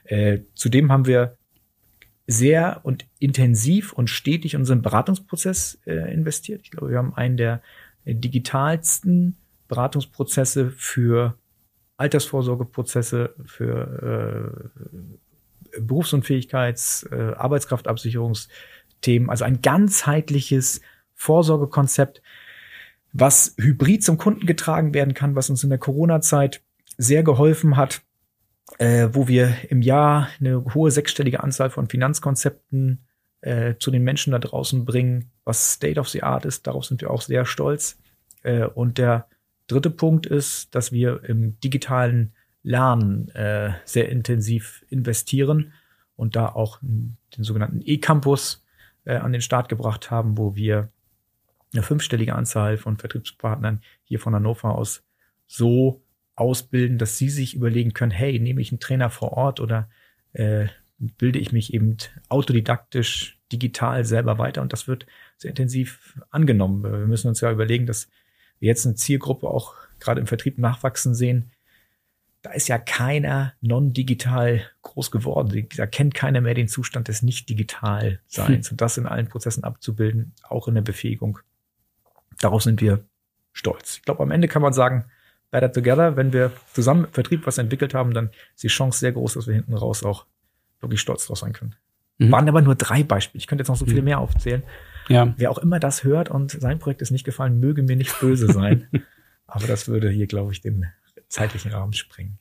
Äh, 0.05 0.41
zudem 0.55 0.93
haben 0.93 1.07
wir 1.07 1.37
sehr 2.27 2.81
und 2.83 3.07
intensiv 3.19 3.93
und 3.93 4.11
stetig 4.11 4.55
in 4.55 4.61
unseren 4.61 4.83
Beratungsprozess 4.83 5.79
äh, 5.87 6.13
investiert. 6.13 6.61
Ich 6.65 6.71
glaube, 6.71 6.91
wir 6.91 6.99
haben 6.99 7.15
einen 7.15 7.37
der 7.37 7.63
digitalsten 8.05 9.37
Beratungsprozesse 9.69 10.71
für 10.71 11.39
Altersvorsorgeprozesse, 11.97 13.35
für 13.47 14.63
äh, 15.75 15.81
Berufsunfähigkeits-, 15.81 17.11
äh, 17.11 17.35
Arbeitskraftabsicherungsthemen. 18.97 19.31
Also 19.31 19.45
ein 19.45 19.63
ganzheitliches 19.63 20.81
Vorsorgekonzept, 21.15 22.23
was 23.13 23.55
hybrid 23.59 24.05
zum 24.05 24.19
Kunden 24.19 24.47
getragen 24.47 24.93
werden 24.93 25.15
kann, 25.15 25.35
was 25.35 25.51
uns 25.51 25.65
in 25.65 25.71
der 25.71 25.79
Corona-Zeit 25.79 26.63
sehr 26.99 27.23
geholfen 27.23 27.77
hat, 27.77 28.03
äh, 28.79 29.09
wo 29.13 29.29
wir 29.29 29.55
im 29.71 29.81
Jahr 29.81 30.29
eine 30.41 30.75
hohe 30.75 30.91
sechsstellige 30.91 31.43
Anzahl 31.43 31.71
von 31.71 31.89
Finanzkonzepten 31.89 33.05
äh, 33.41 33.75
zu 33.79 33.91
den 33.91 34.03
Menschen 34.03 34.33
da 34.33 34.39
draußen 34.39 34.85
bringen, 34.85 35.31
was 35.45 35.75
State 35.75 36.01
of 36.01 36.09
the 36.09 36.23
Art 36.23 36.45
ist. 36.45 36.67
Darauf 36.67 36.85
sind 36.85 37.01
wir 37.01 37.11
auch 37.11 37.23
sehr 37.23 37.47
stolz. 37.47 37.99
Äh, 38.43 38.67
und 38.67 38.99
der 38.99 39.29
dritte 39.67 39.91
Punkt 39.91 40.27
ist, 40.27 40.75
dass 40.75 40.93
wir 40.93 41.25
im 41.25 41.59
digitalen 41.61 42.33
Lernen 42.63 43.29
äh, 43.31 43.73
sehr 43.85 44.09
intensiv 44.09 44.85
investieren 44.91 45.73
und 46.17 46.35
da 46.35 46.49
auch 46.49 46.81
den 46.81 47.45
sogenannten 47.45 47.81
E-Campus 47.85 48.66
äh, 49.07 49.17
an 49.17 49.33
den 49.33 49.41
Start 49.41 49.69
gebracht 49.69 50.11
haben, 50.11 50.37
wo 50.37 50.55
wir 50.55 50.91
eine 51.73 51.83
fünfstellige 51.83 52.35
Anzahl 52.35 52.77
von 52.77 52.97
Vertriebspartnern 52.97 53.81
hier 54.05 54.21
von 54.21 54.35
Hannover 54.35 54.77
aus 54.77 55.03
so 55.47 56.03
ausbilden, 56.35 56.99
dass 56.99 57.17
sie 57.17 57.31
sich 57.31 57.55
überlegen 57.55 57.95
können, 57.95 58.13
hey, 58.13 58.39
nehme 58.39 58.61
ich 58.61 58.71
einen 58.71 58.81
Trainer 58.81 59.11
vor 59.11 59.33
Ort 59.33 59.61
oder 59.61 59.89
äh, 60.33 60.67
bilde 60.99 61.39
ich 61.39 61.53
mich 61.53 61.73
eben 61.73 61.97
autodidaktisch, 62.29 63.39
digital 63.53 64.05
selber 64.05 64.39
weiter 64.39 64.63
und 64.63 64.73
das 64.73 64.89
wird 64.89 65.07
sehr 65.39 65.51
intensiv 65.51 66.19
angenommen. 66.31 66.83
Wir 66.83 67.07
müssen 67.07 67.29
uns 67.29 67.41
ja 67.41 67.51
überlegen, 67.51 67.87
dass 67.87 68.09
wir 68.59 68.69
jetzt 68.69 68.87
eine 68.87 68.97
Zielgruppe 68.97 69.49
auch 69.49 69.75
gerade 70.01 70.21
im 70.21 70.27
Vertrieb 70.27 70.59
nachwachsen 70.59 71.15
sehen. 71.15 71.51
Da 72.47 72.53
ist 72.53 72.69
ja 72.69 72.79
keiner 72.79 73.55
non-digital 73.61 74.61
groß 74.83 75.11
geworden. 75.11 75.67
Da 75.77 75.87
kennt 75.87 76.15
keiner 76.15 76.41
mehr 76.41 76.55
den 76.55 76.69
Zustand 76.69 77.09
des 77.09 77.23
Nicht-Digital-Seins. 77.23 78.71
Und 78.71 78.81
das 78.81 78.99
in 78.99 79.07
allen 79.07 79.27
Prozessen 79.27 79.65
abzubilden, 79.65 80.33
auch 80.49 80.69
in 80.69 80.77
der 80.77 80.83
Befähigung. 80.83 81.41
Darauf 82.39 82.63
sind 82.63 82.81
wir 82.81 83.03
stolz. 83.53 83.97
Ich 83.97 84.03
glaube, 84.03 84.23
am 84.23 84.31
Ende 84.31 84.47
kann 84.47 84.63
man 84.63 84.73
sagen, 84.73 85.07
better 85.51 85.73
together. 85.73 86.15
Wenn 86.15 86.33
wir 86.33 86.53
zusammen 86.73 87.07
im 87.07 87.11
Vertrieb 87.11 87.49
was 87.49 87.59
entwickelt 87.59 87.95
haben, 87.95 88.15
dann 88.15 88.31
ist 88.55 88.63
die 88.63 88.69
Chance 88.69 89.01
sehr 89.01 89.11
groß, 89.11 89.35
dass 89.35 89.49
wir 89.49 89.55
hinten 89.55 89.75
raus 89.75 90.05
auch 90.05 90.25
wirklich 90.81 91.01
stolz 91.01 91.27
drauf 91.27 91.39
sein 91.39 91.53
können. 91.53 91.75
Mhm. 92.19 92.31
Waren 92.31 92.49
aber 92.49 92.63
nur 92.63 92.77
drei 92.77 93.03
Beispiele. 93.03 93.41
Ich 93.41 93.49
könnte 93.49 93.63
jetzt 93.63 93.71
noch 93.71 93.77
so 93.77 93.87
viele 93.87 94.03
mhm. 94.03 94.05
mehr 94.05 94.21
aufzählen. 94.21 94.63
Ja. 95.09 95.35
Wer 95.37 95.51
auch 95.51 95.59
immer 95.59 95.81
das 95.81 96.05
hört 96.05 96.31
und 96.31 96.53
sein 96.53 96.79
Projekt 96.79 97.03
ist 97.03 97.11
nicht 97.11 97.25
gefallen, 97.25 97.59
möge 97.59 97.83
mir 97.83 97.97
nicht 97.97 98.21
böse 98.21 98.53
sein. 98.53 98.87
aber 99.49 99.67
das 99.67 99.89
würde 99.89 100.11
hier, 100.11 100.29
glaube 100.29 100.53
ich, 100.53 100.61
den 100.61 100.87
zeitlichen 101.29 101.73
Rahmen 101.73 101.93
sprengen. 101.93 102.39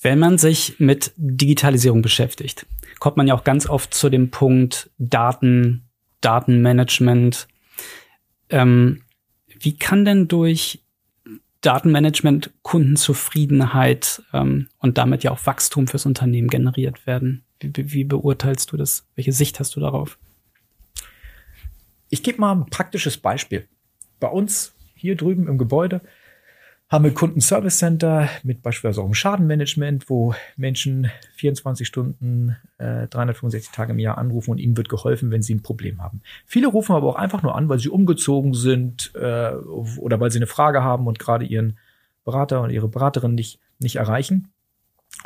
Wenn 0.00 0.18
man 0.18 0.38
sich 0.38 0.78
mit 0.78 1.12
Digitalisierung 1.16 2.02
beschäftigt, 2.02 2.66
kommt 3.00 3.16
man 3.16 3.26
ja 3.26 3.34
auch 3.34 3.44
ganz 3.44 3.68
oft 3.68 3.94
zu 3.94 4.08
dem 4.08 4.30
Punkt 4.30 4.90
Daten, 4.98 5.88
Datenmanagement. 6.20 7.48
Ähm, 8.50 9.02
wie 9.60 9.76
kann 9.76 10.04
denn 10.04 10.28
durch 10.28 10.82
Datenmanagement 11.60 12.52
Kundenzufriedenheit 12.62 14.22
ähm, 14.32 14.68
und 14.78 14.98
damit 14.98 15.24
ja 15.24 15.32
auch 15.32 15.44
Wachstum 15.46 15.88
fürs 15.88 16.06
Unternehmen 16.06 16.48
generiert 16.48 17.06
werden? 17.06 17.44
Wie, 17.60 17.92
wie 17.92 18.04
beurteilst 18.04 18.70
du 18.70 18.76
das? 18.76 19.06
Welche 19.16 19.32
Sicht 19.32 19.58
hast 19.58 19.74
du 19.74 19.80
darauf? 19.80 20.18
Ich 22.10 22.22
gebe 22.22 22.40
mal 22.40 22.52
ein 22.52 22.66
praktisches 22.66 23.18
Beispiel. 23.18 23.68
Bei 24.20 24.28
uns 24.28 24.74
hier 24.94 25.16
drüben 25.16 25.48
im 25.48 25.58
Gebäude 25.58 26.00
haben 26.90 27.04
wir 27.04 27.12
Kundenservice 27.12 27.78
Center 27.78 28.30
mit 28.42 28.62
beispielsweise 28.62 29.02
auch 29.02 29.04
einem 29.04 29.14
Schadenmanagement, 29.14 30.08
wo 30.08 30.34
Menschen 30.56 31.10
24 31.34 31.86
Stunden, 31.86 32.56
äh, 32.78 33.06
365 33.08 33.72
Tage 33.72 33.92
im 33.92 33.98
Jahr 33.98 34.16
anrufen 34.16 34.52
und 34.52 34.58
ihnen 34.58 34.76
wird 34.76 34.88
geholfen, 34.88 35.30
wenn 35.30 35.42
sie 35.42 35.54
ein 35.54 35.62
Problem 35.62 36.02
haben. 36.02 36.22
Viele 36.46 36.68
rufen 36.68 36.94
aber 36.94 37.08
auch 37.08 37.16
einfach 37.16 37.42
nur 37.42 37.54
an, 37.54 37.68
weil 37.68 37.78
sie 37.78 37.90
umgezogen 37.90 38.54
sind 38.54 39.12
äh, 39.14 39.52
oder 39.52 40.18
weil 40.18 40.30
sie 40.30 40.38
eine 40.38 40.46
Frage 40.46 40.82
haben 40.82 41.06
und 41.06 41.18
gerade 41.18 41.44
ihren 41.44 41.78
Berater 42.24 42.62
oder 42.62 42.72
ihre 42.72 42.88
Beraterin 42.88 43.34
nicht, 43.34 43.60
nicht 43.78 43.96
erreichen. 43.96 44.48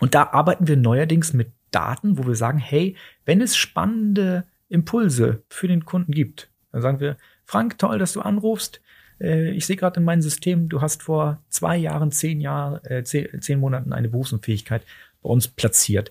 Und 0.01 0.15
da 0.15 0.31
arbeiten 0.33 0.67
wir 0.67 0.77
neuerdings 0.77 1.33
mit 1.33 1.53
Daten, 1.71 2.19
wo 2.19 2.27
wir 2.27 2.35
sagen, 2.35 2.59
hey, 2.59 2.97
wenn 3.25 3.41
es 3.41 3.57
spannende 3.57 4.45
Impulse 4.69 5.43
für 5.49 5.69
den 5.69 5.85
Kunden 5.85 6.13
gibt, 6.13 6.51
dann 6.73 6.83
sagen 6.83 7.01
wir, 7.01 7.17
Frank, 7.45 7.79
toll, 7.79 7.99
dass 7.99 8.15
du 8.15 8.21
anrufst. 8.21 8.81
Äh, 9.23 9.51
ich 9.53 9.67
sehe 9.67 9.77
gerade 9.77 10.01
in 10.01 10.05
meinem 10.05 10.23
System, 10.23 10.69
du 10.69 10.81
hast 10.81 11.03
vor 11.03 11.43
zwei 11.49 11.77
Jahren, 11.77 12.11
zehn 12.11 12.41
Jahren, 12.41 12.85
äh, 12.85 13.05
zehn, 13.05 13.41
zehn 13.41 13.61
Monaten 13.61 13.93
eine 13.93 14.09
Berufsunfähigkeit 14.09 14.83
bei 15.23 15.31
uns 15.31 15.49
platziert. 15.49 16.11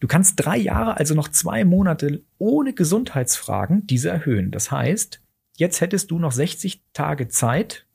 Du 0.00 0.06
kannst 0.06 0.34
drei 0.36 0.58
Jahre, 0.58 0.98
also 0.98 1.14
noch 1.14 1.28
zwei 1.28 1.64
Monate 1.64 2.22
ohne 2.38 2.74
Gesundheitsfragen 2.74 3.86
diese 3.86 4.10
erhöhen. 4.10 4.50
Das 4.50 4.70
heißt, 4.70 5.22
jetzt 5.56 5.80
hättest 5.80 6.10
du 6.10 6.18
noch 6.18 6.32
60 6.32 6.82
Tage 6.92 7.28
Zeit, 7.28 7.86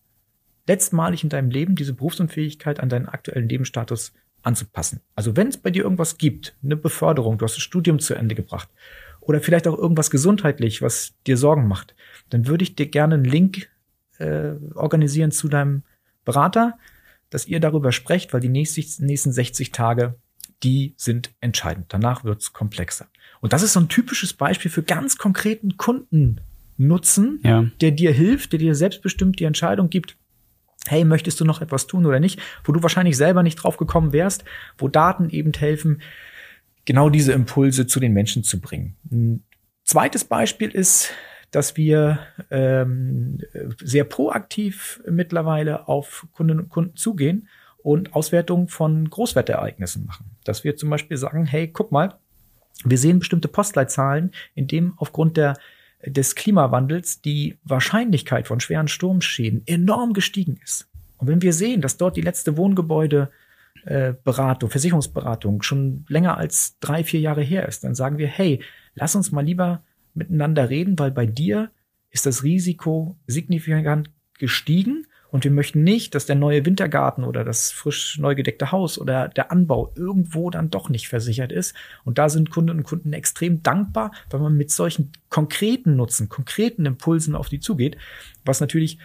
letztmalig 0.68 1.24
in 1.24 1.30
deinem 1.30 1.52
Leben 1.52 1.76
diese 1.76 1.94
Berufsunfähigkeit 1.94 2.80
an 2.80 2.90
deinen 2.90 3.08
aktuellen 3.08 3.50
Lebensstatus 3.50 4.14
anzupassen. 4.42 5.02
Also 5.16 5.36
wenn 5.36 5.50
es 5.50 5.58
bei 5.58 5.70
dir 5.70 5.84
irgendwas 5.84 6.18
gibt, 6.18 6.56
eine 6.64 6.78
Beförderung, 6.78 7.38
du 7.38 7.46
hast 7.46 7.56
das 7.56 7.64
Studium 7.64 8.00
zu 8.00 8.14
Ende 8.16 8.36
gebracht 8.36 8.70
oder 9.20 9.42
vielleicht 9.42 9.68
auch 9.68 9.78
irgendwas 9.78 10.10
gesundheitlich, 10.10 10.82
was 10.82 11.14
dir 11.28 11.38
Sorgen 11.38 11.68
macht, 11.68 11.96
dann 12.30 12.48
würde 12.48 12.64
ich 12.64 12.76
dir 12.76 12.88
gerne 12.88 13.16
einen 13.16 13.26
Link 13.26 13.70
äh, 14.20 14.52
organisieren 14.76 15.32
zu 15.32 15.48
deinem 15.48 15.84
Berater, 16.26 16.78
dass 17.30 17.48
ihr 17.48 17.60
darüber 17.60 17.92
sprecht, 17.92 18.34
weil 18.34 18.42
die 18.42 18.50
nächsten, 18.50 19.06
nächsten 19.06 19.32
60 19.32 19.72
Tage, 19.72 20.16
die 20.64 20.94
sind 20.98 21.32
entscheidend. 21.42 21.88
Danach 21.90 22.24
wird's 22.24 22.54
komplexer. 22.54 23.08
Und 23.42 23.54
das 23.54 23.64
ist 23.64 23.74
so 23.74 23.80
ein 23.80 23.90
typisches 23.90 24.34
Beispiel 24.34 24.70
für 24.70 24.84
ganz 24.84 25.18
konkreten 25.18 25.78
Kundennutzen, 25.78 27.40
ja. 27.44 27.66
der 27.82 27.92
dir 27.92 28.12
hilft, 28.12 28.52
der 28.52 28.60
dir 28.60 28.76
selbstbestimmt 28.76 29.40
die 29.40 29.46
Entscheidung 29.46 29.90
gibt, 29.90 30.18
hey, 30.88 31.06
möchtest 31.06 31.40
du 31.40 31.46
noch 31.46 31.62
etwas 31.62 31.88
tun 31.88 32.06
oder 32.06 32.20
nicht, 32.20 32.40
wo 32.64 32.72
du 32.72 32.82
wahrscheinlich 32.82 33.18
selber 33.18 33.44
nicht 33.44 33.56
drauf 33.56 33.78
gekommen 33.78 34.14
wärst, 34.14 34.44
wo 34.78 34.88
Daten 34.88 35.30
eben 35.30 35.54
helfen, 35.54 36.02
genau 36.86 37.10
diese 37.10 37.34
Impulse 37.34 37.86
zu 37.88 38.00
den 38.00 38.14
Menschen 38.14 38.44
zu 38.44 38.60
bringen. 38.60 38.96
Ein 39.12 39.44
zweites 39.84 40.24
Beispiel 40.24 40.70
ist 40.70 41.12
dass 41.52 41.78
wir 41.78 42.20
ähm, 42.52 43.40
sehr 43.84 44.04
proaktiv 44.04 45.02
mittlerweile 45.10 45.88
auf 45.88 46.28
Kunden 46.34 46.60
und 46.60 46.70
Kunden 46.70 46.96
zugehen 46.96 47.48
und 47.82 48.14
Auswertungen 48.14 48.68
von 48.68 49.10
Großwetterereignissen 49.10 50.06
machen. 50.06 50.26
Dass 50.44 50.64
wir 50.64 50.76
zum 50.76 50.90
Beispiel 50.90 51.18
sagen, 51.18 51.46
hey, 51.46 51.68
guck 51.68 51.92
mal, 51.92 52.16
wir 52.84 52.98
sehen 52.98 53.20
bestimmte 53.20 53.48
Postleitzahlen, 53.48 54.32
in 54.56 54.68
dem 54.68 54.94
aufgrund 54.98 55.38
der 55.38 55.56
des 56.06 56.36
Klimawandels 56.36 57.22
die 57.22 57.58
Wahrscheinlichkeit 57.64 58.48
von 58.48 58.60
schweren 58.60 58.88
Sturmschäden 58.88 59.64
enorm 59.66 60.14
gestiegen 60.14 60.58
ist. 60.64 60.88
Und 61.18 61.28
wenn 61.28 61.42
wir 61.42 61.52
sehen, 61.52 61.82
dass 61.82 61.98
dort 61.98 62.16
die 62.16 62.22
letzte 62.22 62.56
Wohngebäude 62.56 63.32
äh, 63.86 64.14
Beratung, 64.24 64.70
Versicherungsberatung 64.70 65.62
schon 65.62 66.06
länger 66.08 66.38
als 66.38 66.80
drei, 66.80 67.04
vier 67.04 67.20
Jahre 67.20 67.42
her 67.42 67.68
ist, 67.68 67.84
dann 67.84 67.96
sagen 67.96 68.18
wir, 68.18 68.28
hey, 68.28 68.62
lass 68.96 69.16
uns 69.16 69.32
mal 69.32 69.44
lieber 69.44 69.84
miteinander 70.20 70.70
reden, 70.70 71.00
weil 71.00 71.12
bei 71.12 71.26
dir 71.26 71.72
ist 72.12 72.26
das 72.26 72.44
Risiko 72.44 73.18
signifikant 73.26 74.12
gestiegen 74.38 75.06
und 75.32 75.44
wir 75.44 75.52
möchten 75.52 75.84
nicht, 75.84 76.16
dass 76.16 76.26
der 76.26 76.36
neue 76.36 76.66
Wintergarten 76.66 77.24
oder 77.24 77.44
das 77.44 77.72
frisch 77.72 78.18
neu 78.18 78.34
gedeckte 78.34 78.72
Haus 78.72 78.98
oder 78.98 79.28
der 79.28 79.52
Anbau 79.52 79.94
irgendwo 79.96 80.50
dann 80.50 80.72
doch 80.72 80.90
nicht 80.90 81.08
versichert 81.08 81.52
ist. 81.52 81.76
Und 82.04 82.18
da 82.18 82.30
sind 82.30 82.50
Kundinnen 82.50 82.80
und 82.80 82.86
Kunden 82.86 83.14
extrem 83.14 83.62
dankbar, 83.62 84.12
weil 84.32 84.40
man 84.40 84.58
mit 84.58 84.72
solchen 84.72 85.12
konkreten 85.30 85.96
Nutzen, 85.96 86.30
konkreten 86.30 86.86
Impulsen 86.86 87.36
auf 87.36 87.50
die 87.50 87.60
zugeht, 87.60 87.98
was 88.44 88.60
natürlich 88.60 88.98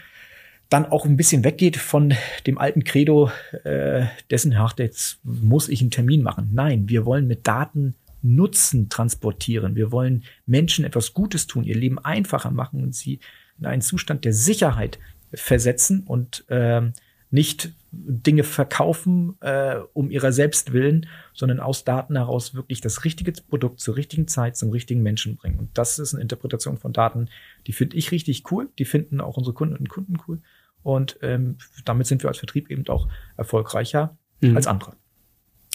dann 0.70 0.86
auch 0.86 1.04
ein 1.04 1.18
bisschen 1.18 1.44
weggeht 1.44 1.76
von 1.76 2.14
dem 2.46 2.56
alten 2.56 2.84
Credo, 2.84 3.30
äh, 3.64 4.06
dessen, 4.30 4.54
ach, 4.54 4.74
jetzt 4.78 5.20
muss 5.24 5.68
ich 5.68 5.82
einen 5.82 5.90
Termin 5.90 6.22
machen. 6.22 6.50
Nein, 6.52 6.88
wir 6.88 7.04
wollen 7.04 7.26
mit 7.26 7.46
Daten 7.46 7.94
Nutzen 8.24 8.88
transportieren. 8.88 9.76
Wir 9.76 9.92
wollen 9.92 10.24
Menschen 10.46 10.84
etwas 10.84 11.12
Gutes 11.12 11.46
tun, 11.46 11.64
ihr 11.64 11.76
Leben 11.76 11.98
einfacher 11.98 12.50
machen 12.50 12.82
und 12.82 12.94
sie 12.94 13.20
in 13.58 13.66
einen 13.66 13.82
Zustand 13.82 14.24
der 14.24 14.32
Sicherheit 14.32 14.98
versetzen 15.32 16.04
und 16.04 16.48
äh, 16.48 16.82
nicht 17.30 17.72
Dinge 17.90 18.44
verkaufen 18.44 19.36
äh, 19.40 19.76
um 19.92 20.10
ihrer 20.10 20.32
selbst 20.32 20.72
willen, 20.72 21.06
sondern 21.32 21.60
aus 21.60 21.84
Daten 21.84 22.16
heraus 22.16 22.54
wirklich 22.54 22.80
das 22.80 23.04
richtige 23.04 23.32
Produkt 23.32 23.80
zur 23.80 23.96
richtigen 23.96 24.26
Zeit 24.26 24.56
zum 24.56 24.70
richtigen 24.70 25.02
Menschen 25.02 25.36
bringen. 25.36 25.58
Und 25.58 25.76
das 25.76 25.98
ist 25.98 26.14
eine 26.14 26.22
Interpretation 26.22 26.78
von 26.78 26.92
Daten, 26.92 27.28
die 27.66 27.72
finde 27.72 27.96
ich 27.96 28.10
richtig 28.10 28.50
cool. 28.50 28.68
Die 28.78 28.84
finden 28.84 29.20
auch 29.20 29.36
unsere 29.36 29.54
Kunden 29.54 29.76
und 29.76 29.88
Kunden 29.88 30.16
cool. 30.26 30.40
Und 30.82 31.18
ähm, 31.22 31.58
damit 31.84 32.06
sind 32.06 32.22
wir 32.22 32.28
als 32.28 32.38
Vertrieb 32.38 32.70
eben 32.70 32.86
auch 32.88 33.08
erfolgreicher 33.36 34.16
mhm. 34.40 34.56
als 34.56 34.66
andere. 34.66 34.94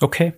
Okay. 0.01 0.33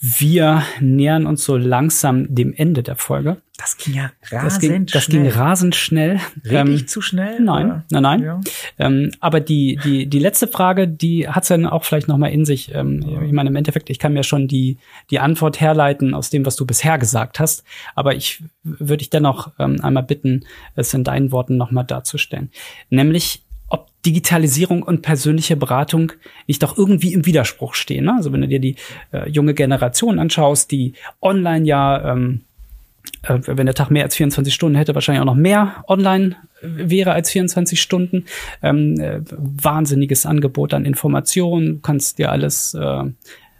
Wir 0.00 0.62
nähern 0.80 1.26
uns 1.26 1.44
so 1.44 1.56
langsam 1.56 2.34
dem 2.34 2.52
Ende 2.52 2.82
der 2.82 2.96
Folge. 2.96 3.38
Das 3.56 3.78
ging 3.78 3.94
ja 3.94 4.10
rasend 4.30 4.44
das 4.44 4.58
ging, 4.60 4.86
das 4.86 5.04
schnell. 5.04 5.22
ging 5.22 5.32
rasend 5.32 5.74
schnell. 5.74 6.20
Rede 6.44 6.56
ähm, 6.56 6.74
ich 6.74 6.88
zu 6.88 7.00
schnell? 7.00 7.40
Nein, 7.40 7.66
oder? 7.66 7.84
nein, 7.90 8.02
nein. 8.02 8.22
Ja. 8.22 8.40
Ähm, 8.78 9.12
aber 9.20 9.40
die, 9.40 9.78
die, 9.82 10.06
die 10.06 10.18
letzte 10.18 10.46
Frage, 10.46 10.86
die 10.86 11.26
hat's 11.28 11.48
dann 11.48 11.64
auch 11.64 11.84
vielleicht 11.84 12.08
noch 12.08 12.18
mal 12.18 12.28
in 12.28 12.44
sich. 12.44 12.74
Ähm, 12.74 13.02
ja. 13.08 13.22
Ich 13.22 13.32
meine, 13.32 13.48
im 13.48 13.56
Endeffekt, 13.56 13.88
ich 13.88 13.98
kann 13.98 14.12
mir 14.12 14.24
schon 14.24 14.48
die, 14.48 14.76
die 15.10 15.20
Antwort 15.20 15.60
herleiten 15.60 16.12
aus 16.12 16.28
dem, 16.28 16.44
was 16.44 16.56
du 16.56 16.66
bisher 16.66 16.98
gesagt 16.98 17.40
hast. 17.40 17.64
Aber 17.94 18.14
ich 18.14 18.42
würde 18.62 18.98
dich 18.98 19.10
dennoch 19.10 19.52
ähm, 19.58 19.80
einmal 19.82 20.02
bitten, 20.02 20.44
es 20.74 20.92
in 20.92 21.04
deinen 21.04 21.32
Worten 21.32 21.56
noch 21.56 21.70
mal 21.70 21.84
darzustellen. 21.84 22.50
Nämlich, 22.90 23.45
ob 23.68 23.88
Digitalisierung 24.04 24.82
und 24.82 25.02
persönliche 25.02 25.56
Beratung 25.56 26.12
nicht 26.46 26.62
doch 26.62 26.78
irgendwie 26.78 27.12
im 27.12 27.26
Widerspruch 27.26 27.74
stehen. 27.74 28.04
Ne? 28.04 28.14
Also 28.14 28.32
wenn 28.32 28.40
du 28.40 28.48
dir 28.48 28.60
die 28.60 28.76
äh, 29.12 29.28
junge 29.28 29.54
Generation 29.54 30.18
anschaust, 30.18 30.70
die 30.70 30.94
online 31.20 31.66
ja, 31.66 32.12
ähm, 32.12 32.42
äh, 33.22 33.38
wenn 33.46 33.66
der 33.66 33.74
Tag 33.74 33.90
mehr 33.90 34.04
als 34.04 34.14
24 34.14 34.54
Stunden 34.54 34.76
hätte, 34.76 34.94
wahrscheinlich 34.94 35.20
auch 35.20 35.26
noch 35.26 35.34
mehr 35.34 35.84
online 35.88 36.36
äh, 36.60 36.66
wäre 36.90 37.12
als 37.12 37.30
24 37.30 37.80
Stunden. 37.80 38.24
Ähm, 38.62 39.00
äh, 39.00 39.20
wahnsinniges 39.30 40.26
Angebot 40.26 40.72
an 40.74 40.84
Informationen, 40.84 41.74
du 41.74 41.80
kannst 41.80 42.18
dir 42.18 42.30
alles 42.30 42.74
äh, 42.74 43.04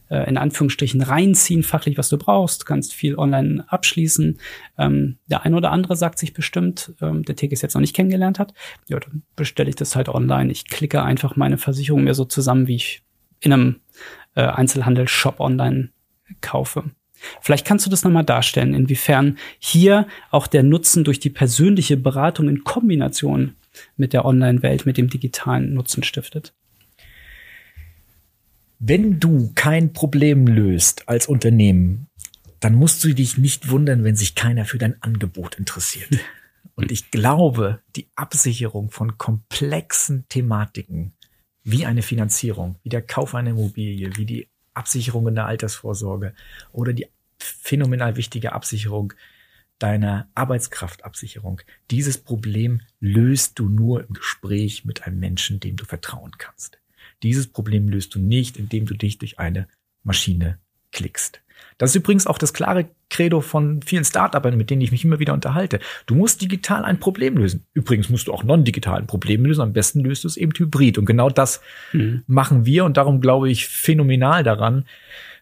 äh, 0.09 0.29
in 0.29 0.37
Anführungsstrichen 0.37 1.03
reinziehen, 1.03 1.63
fachlich, 1.63 1.99
was 1.99 2.09
du 2.09 2.19
brauchst. 2.19 2.67
Kannst 2.67 2.95
viel 2.95 3.17
online 3.17 3.65
abschließen. 3.69 4.39
Ähm, 4.79 5.19
der 5.27 5.43
eine 5.45 5.57
oder 5.57 5.71
andere 5.73 5.97
sagt 5.97 6.19
sich 6.19 6.33
bestimmt, 6.33 6.93
ähm, 7.01 7.23
der 7.25 7.37
TGS 7.37 7.63
jetzt 7.63 7.75
noch 7.75 7.81
nicht 7.81 7.95
kennengelernt 7.95 8.39
hat, 8.39 8.55
ja, 8.89 8.99
dann 9.01 9.23
bestelle 9.35 9.69
ich 9.69 9.77
das 9.77 9.97
halt 9.97 10.09
online. 10.09 10.51
Ich 10.53 10.67
klicke 10.67 11.03
einfach 11.03 11.37
meine 11.37 11.59
Versicherung 11.59 12.05
mir 12.05 12.15
so 12.15 12.25
zusammen, 12.25 12.67
wie 12.67 12.77
ich 12.77 13.03
in 13.41 13.53
einem 13.53 13.81
äh, 14.35 14.43
Einzelhandelsshop 14.43 15.41
online 15.41 15.91
kaufe. 16.41 16.85
Vielleicht 17.41 17.67
kannst 17.67 17.87
du 17.87 17.91
das 17.91 18.05
nochmal 18.05 18.25
darstellen, 18.25 18.75
inwiefern 18.75 19.39
hier 19.59 20.07
auch 20.31 20.47
der 20.47 20.63
Nutzen 20.63 21.05
durch 21.05 21.19
die 21.19 21.31
persönliche 21.31 21.97
Beratung 21.97 22.49
in 22.49 22.63
Kombination 22.65 23.57
mit 23.97 24.13
der 24.13 24.25
Online-Welt, 24.25 24.87
mit 24.87 24.97
dem 24.97 25.09
digitalen 25.09 25.75
Nutzen 25.75 26.03
stiftet. 26.03 26.55
Wenn 28.79 29.21
du 29.21 29.53
kein 29.55 29.93
Problem 29.93 30.47
löst 30.47 31.09
als 31.09 31.27
Unternehmen, 31.27 32.09
dann 32.61 32.75
musst 32.75 33.03
du 33.05 33.15
dich 33.15 33.39
nicht 33.39 33.71
wundern, 33.71 34.05
wenn 34.05 34.17
sich 34.17 34.35
keiner 34.35 34.65
für 34.65 34.79
dein 34.79 35.03
Angebot 35.03 35.55
interessiert. 35.55 36.11
Und 36.75 36.93
ich 36.93 37.11
glaube, 37.11 37.81
die 37.97 38.09
Absicherung 38.17 38.91
von 38.91 39.17
komplexen 39.17 40.27
Thematiken, 40.29 41.13
wie 41.65 41.87
eine 41.87 42.03
Finanzierung, 42.03 42.77
wie 42.83 42.91
der 42.91 43.01
Kauf 43.01 43.35
einer 43.35 43.51
Immobilie, 43.51 44.15
wie 44.17 44.27
die 44.27 44.49
Absicherung 44.75 45.27
in 45.27 45.37
der 45.37 45.47
Altersvorsorge 45.47 46.35
oder 46.71 46.93
die 46.93 47.07
phänomenal 47.39 48.17
wichtige 48.17 48.53
Absicherung 48.53 49.15
deiner 49.79 50.29
Arbeitskraftabsicherung. 50.35 51.63
Dieses 51.91 52.19
Problem 52.19 52.83
löst 53.01 53.59
du 53.59 53.71
nur 53.71 54.07
im 54.07 54.13
Gespräch 54.13 54.85
mit 54.85 55.07
einem 55.07 55.19
Menschen, 55.19 55.61
dem 55.61 55.77
du 55.77 55.87
vertrauen 55.87 56.33
kannst. 56.37 56.79
Dieses 57.23 57.47
Problem 57.47 57.89
löst 57.89 58.15
du 58.15 58.19
nicht, 58.19 58.57
indem 58.57 58.87
du 58.87 58.95
dich 58.95 59.19
durch 59.19 59.39
eine 59.39 59.69
Maschine 60.03 60.59
klickst. 60.93 61.41
Das 61.79 61.91
ist 61.91 61.97
übrigens 61.97 62.27
auch 62.27 62.39
das 62.39 62.53
klare 62.55 62.89
Credo 63.11 63.41
von 63.41 63.83
vielen 63.83 64.05
Startupern, 64.05 64.57
mit 64.57 64.71
denen 64.71 64.81
ich 64.81 64.93
mich 64.93 65.05
immer 65.05 65.19
wieder 65.19 65.35
unterhalte. 65.35 65.79
Du 66.07 66.15
musst 66.15 66.41
digital 66.41 66.85
ein 66.85 66.99
Problem 66.99 67.37
lösen. 67.37 67.65
Übrigens 67.75 68.09
musst 68.09 68.29
du 68.29 68.33
auch 68.33 68.45
non-digital 68.45 69.01
ein 69.01 69.07
Problem 69.07 69.45
lösen. 69.45 69.61
Am 69.61 69.73
besten 69.73 70.01
löst 70.01 70.25
du 70.25 70.29
es 70.29 70.37
eben 70.37 70.53
hybrid. 70.57 70.99
Und 70.99 71.05
genau 71.05 71.29
das 71.29 71.61
mhm. 71.93 72.23
machen 72.27 72.65
wir. 72.67 72.85
Und 72.85 72.97
darum 72.97 73.21
glaube 73.21 73.51
ich 73.51 73.67
phänomenal 73.67 74.43
daran, 74.43 74.87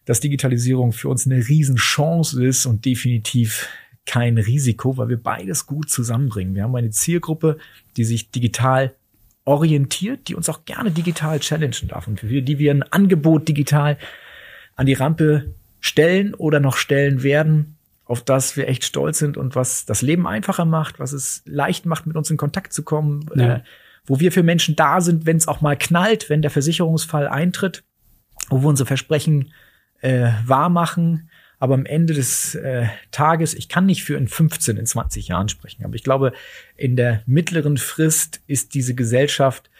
dass 0.04 0.20
Digitalisierung 0.20 0.92
für 0.92 1.08
uns 1.08 1.24
eine 1.26 1.48
Riesenchance 1.48 2.44
ist 2.44 2.66
und 2.66 2.84
definitiv 2.84 3.68
kein 4.06 4.37
Risiko, 4.37 4.96
weil 4.96 5.08
wir 5.08 5.22
beides 5.22 5.66
gut 5.66 5.88
zusammenbringen. 5.88 6.54
Wir 6.54 6.64
haben 6.64 6.76
eine 6.76 6.90
Zielgruppe, 6.90 7.58
die 7.96 8.04
sich 8.04 8.30
digital 8.30 8.94
orientiert, 9.44 10.28
die 10.28 10.35
uns 10.35 10.48
auch 10.48 10.64
gerne 10.64 10.90
digital 10.90 11.38
challengen 11.40 11.88
darf 11.88 12.09
und 12.09 12.20
für 12.20 12.42
die 12.42 12.59
wir 12.59 12.70
ein 12.70 12.83
Angebot 12.83 13.48
digital 13.48 13.98
an 14.76 14.87
die 14.87 14.94
Rampe 14.94 15.54
stellen 15.80 16.35
oder 16.35 16.61
noch 16.61 16.76
stellen 16.76 17.22
werden, 17.22 17.76
auf 18.07 18.22
das 18.22 18.57
wir 18.57 18.68
echt 18.68 18.85
stolz 18.85 19.18
sind 19.18 19.37
und 19.37 19.54
was 19.54 19.85
das 19.85 20.02
Leben 20.02 20.26
einfacher 20.26 20.64
macht, 20.64 20.98
was 20.98 21.12
es 21.12 21.42
leicht 21.44 21.87
macht, 21.87 22.07
mit 22.07 22.16
uns 22.16 22.30
in 22.30 22.37
Kontakt 22.37 22.72
zu 22.72 22.83
kommen, 22.83 23.26
ja. 23.35 23.57
äh, 23.57 23.61
wo 24.07 24.20
wir 24.20 24.33
für 24.33 24.42
Menschen 24.42 24.76
da 24.76 25.00
sind, 25.00 25.26
wenn 25.26 25.37
es 25.37 25.48
auch 25.48 25.61
mal 25.61 25.76
knallt, 25.76 26.30
wenn 26.30 26.42
der 26.42 26.50
Versicherungsfall 26.50 27.28
eintritt, 27.28 27.85
wo 28.48 28.62
wir 28.62 28.68
unsere 28.68 28.87
Versprechen 28.87 29.52
äh, 30.00 30.30
wahr 30.46 30.68
machen, 30.68 31.30
aber 31.64 31.72
am 31.72 31.87
Ende 31.87 32.12
des 32.12 32.55
äh, 32.57 32.88
Tages, 33.11 33.55
ich 33.55 33.70
kann 33.70 33.87
nicht 33.87 34.05
für 34.05 34.18
in 34.18 34.29
15, 34.29 34.77
in 34.77 34.85
20 34.85 35.29
Jahren 35.29 35.48
sprechen, 35.48 35.83
aber 35.83 35.94
ich 35.94 36.05
glaube, 36.05 36.35
in 36.77 36.94
der 36.94 37.22
mittleren 37.24 37.79
Frist 37.79 38.42
ist 38.46 38.74
diese 38.74 38.94
Gesellschaft 38.94 39.70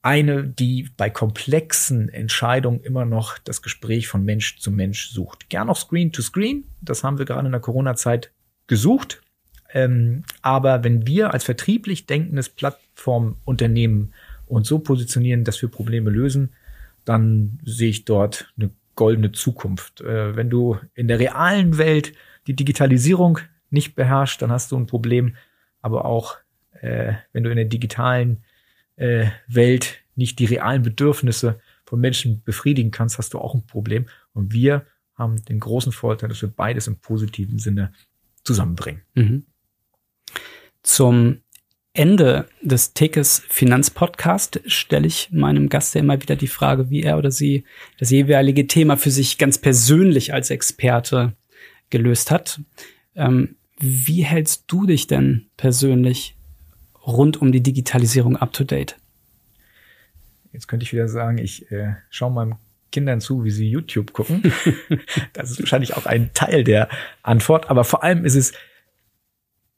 eine, 0.00 0.42
die 0.44 0.88
bei 0.96 1.10
komplexen 1.10 2.08
Entscheidungen 2.08 2.80
immer 2.80 3.04
noch 3.04 3.36
das 3.36 3.60
Gespräch 3.60 4.08
von 4.08 4.24
Mensch 4.24 4.56
zu 4.56 4.70
Mensch 4.70 5.10
sucht. 5.10 5.50
Gern 5.50 5.68
auch 5.68 5.76
Screen 5.76 6.12
to 6.12 6.22
Screen. 6.22 6.64
Das 6.80 7.04
haben 7.04 7.18
wir 7.18 7.26
gerade 7.26 7.44
in 7.44 7.52
der 7.52 7.60
Corona-Zeit 7.60 8.30
gesucht. 8.66 9.20
Ähm, 9.74 10.24
aber 10.40 10.82
wenn 10.82 11.06
wir 11.06 11.34
als 11.34 11.44
vertrieblich 11.44 12.06
denkendes 12.06 12.48
Plattformunternehmen 12.48 14.14
uns 14.46 14.66
so 14.66 14.78
positionieren, 14.78 15.44
dass 15.44 15.60
wir 15.60 15.68
Probleme 15.68 16.08
lösen, 16.08 16.54
dann 17.04 17.58
sehe 17.66 17.90
ich 17.90 18.06
dort 18.06 18.50
eine 18.56 18.70
goldene 18.94 19.32
Zukunft. 19.32 20.00
Äh, 20.00 20.36
wenn 20.36 20.50
du 20.50 20.78
in 20.94 21.08
der 21.08 21.18
realen 21.18 21.78
Welt 21.78 22.12
die 22.46 22.54
Digitalisierung 22.54 23.38
nicht 23.70 23.94
beherrschst, 23.94 24.42
dann 24.42 24.52
hast 24.52 24.72
du 24.72 24.76
ein 24.76 24.86
Problem. 24.86 25.36
Aber 25.80 26.04
auch 26.04 26.36
äh, 26.80 27.14
wenn 27.32 27.44
du 27.44 27.50
in 27.50 27.56
der 27.56 27.66
digitalen 27.66 28.44
äh, 28.96 29.26
Welt 29.46 30.00
nicht 30.14 30.38
die 30.38 30.44
realen 30.44 30.82
Bedürfnisse 30.82 31.60
von 31.84 32.00
Menschen 32.00 32.42
befriedigen 32.42 32.90
kannst, 32.90 33.18
hast 33.18 33.34
du 33.34 33.38
auch 33.38 33.54
ein 33.54 33.66
Problem. 33.66 34.06
Und 34.34 34.52
wir 34.52 34.86
haben 35.14 35.42
den 35.44 35.60
großen 35.60 35.92
Vorteil, 35.92 36.28
dass 36.28 36.42
wir 36.42 36.50
beides 36.50 36.86
im 36.86 36.98
positiven 36.98 37.58
Sinne 37.58 37.92
zusammenbringen. 38.44 39.02
Mhm. 39.14 39.46
Zum 40.82 41.41
Ende 41.94 42.48
des 42.62 42.94
Tickets 42.94 43.42
Finanzpodcast 43.48 44.62
stelle 44.66 45.06
ich 45.06 45.30
meinem 45.30 45.68
Gast 45.68 45.94
ja 45.94 46.00
immer 46.00 46.20
wieder 46.22 46.36
die 46.36 46.46
Frage, 46.46 46.88
wie 46.88 47.02
er 47.02 47.18
oder 47.18 47.30
sie 47.30 47.64
das 47.98 48.10
jeweilige 48.10 48.66
Thema 48.66 48.96
für 48.96 49.10
sich 49.10 49.36
ganz 49.36 49.58
persönlich 49.58 50.32
als 50.32 50.48
Experte 50.48 51.34
gelöst 51.90 52.30
hat. 52.30 52.60
Ähm, 53.14 53.56
wie 53.78 54.24
hältst 54.24 54.64
du 54.68 54.86
dich 54.86 55.06
denn 55.06 55.46
persönlich 55.58 56.34
rund 57.06 57.42
um 57.42 57.52
die 57.52 57.62
Digitalisierung 57.62 58.36
up 58.36 58.54
to 58.54 58.64
date? 58.64 58.96
Jetzt 60.52 60.68
könnte 60.68 60.84
ich 60.84 60.92
wieder 60.94 61.08
sagen, 61.08 61.36
ich 61.36 61.70
äh, 61.70 61.96
schaue 62.08 62.30
meinen 62.30 62.54
Kindern 62.90 63.20
zu, 63.20 63.44
wie 63.44 63.50
sie 63.50 63.68
YouTube 63.68 64.14
gucken. 64.14 64.52
das 65.34 65.50
ist 65.50 65.60
wahrscheinlich 65.60 65.94
auch 65.94 66.06
ein 66.06 66.32
Teil 66.32 66.64
der 66.64 66.88
Antwort, 67.22 67.68
aber 67.68 67.84
vor 67.84 68.02
allem 68.02 68.24
ist 68.24 68.34
es, 68.34 68.52